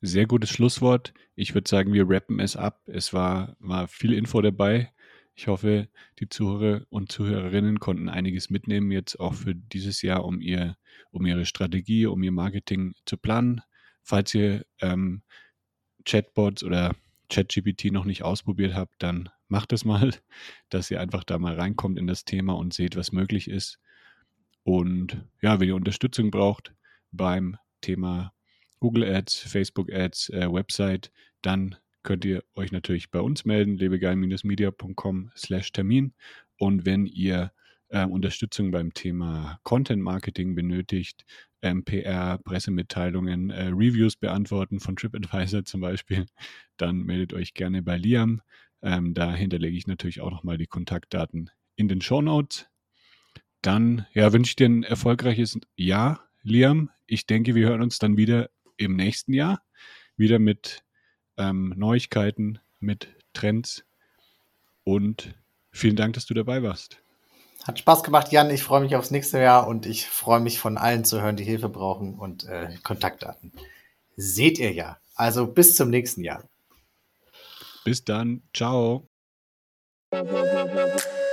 [0.00, 1.12] Sehr gutes Schlusswort.
[1.34, 2.82] Ich würde sagen, wir rappen es ab.
[2.86, 4.92] Es war, war viel Info dabei.
[5.34, 5.88] Ich hoffe,
[6.18, 10.76] die Zuhörer und Zuhörerinnen konnten einiges mitnehmen, jetzt auch für dieses Jahr, um, ihr,
[11.12, 13.62] um ihre Strategie, um ihr Marketing zu planen.
[14.02, 15.22] Falls ihr ähm,
[16.04, 16.96] Chatbots oder
[17.30, 20.12] ChatGPT noch nicht ausprobiert habt, dann macht es mal,
[20.70, 23.78] dass ihr einfach da mal reinkommt in das Thema und seht, was möglich ist.
[24.68, 26.74] Und ja, wenn ihr Unterstützung braucht
[27.10, 28.34] beim Thema
[28.80, 31.10] Google Ads, Facebook Ads, äh, Website,
[31.40, 36.12] dann könnt ihr euch natürlich bei uns melden, lebegeil-media.com slash Termin.
[36.58, 37.50] Und wenn ihr
[37.88, 41.24] äh, Unterstützung beim Thema Content Marketing benötigt,
[41.62, 46.26] ähm, PR, Pressemitteilungen, äh, Reviews beantworten von TripAdvisor zum Beispiel,
[46.76, 48.42] dann meldet euch gerne bei Liam.
[48.82, 52.68] Ähm, da hinterlege ich natürlich auch nochmal die Kontaktdaten in den Show Notes.
[53.62, 56.90] Dann ja, wünsche ich dir ein erfolgreiches Jahr, Liam.
[57.06, 59.62] Ich denke, wir hören uns dann wieder im nächsten Jahr.
[60.16, 60.84] Wieder mit
[61.36, 63.84] ähm, Neuigkeiten, mit Trends.
[64.84, 65.34] Und
[65.72, 66.98] vielen Dank, dass du dabei warst.
[67.64, 68.50] Hat Spaß gemacht, Jan.
[68.50, 71.44] Ich freue mich aufs nächste Jahr und ich freue mich von allen zu hören, die
[71.44, 73.52] Hilfe brauchen und äh, Kontaktdaten.
[74.16, 74.98] Seht ihr ja.
[75.14, 76.44] Also bis zum nächsten Jahr.
[77.84, 78.42] Bis dann.
[78.54, 79.06] Ciao.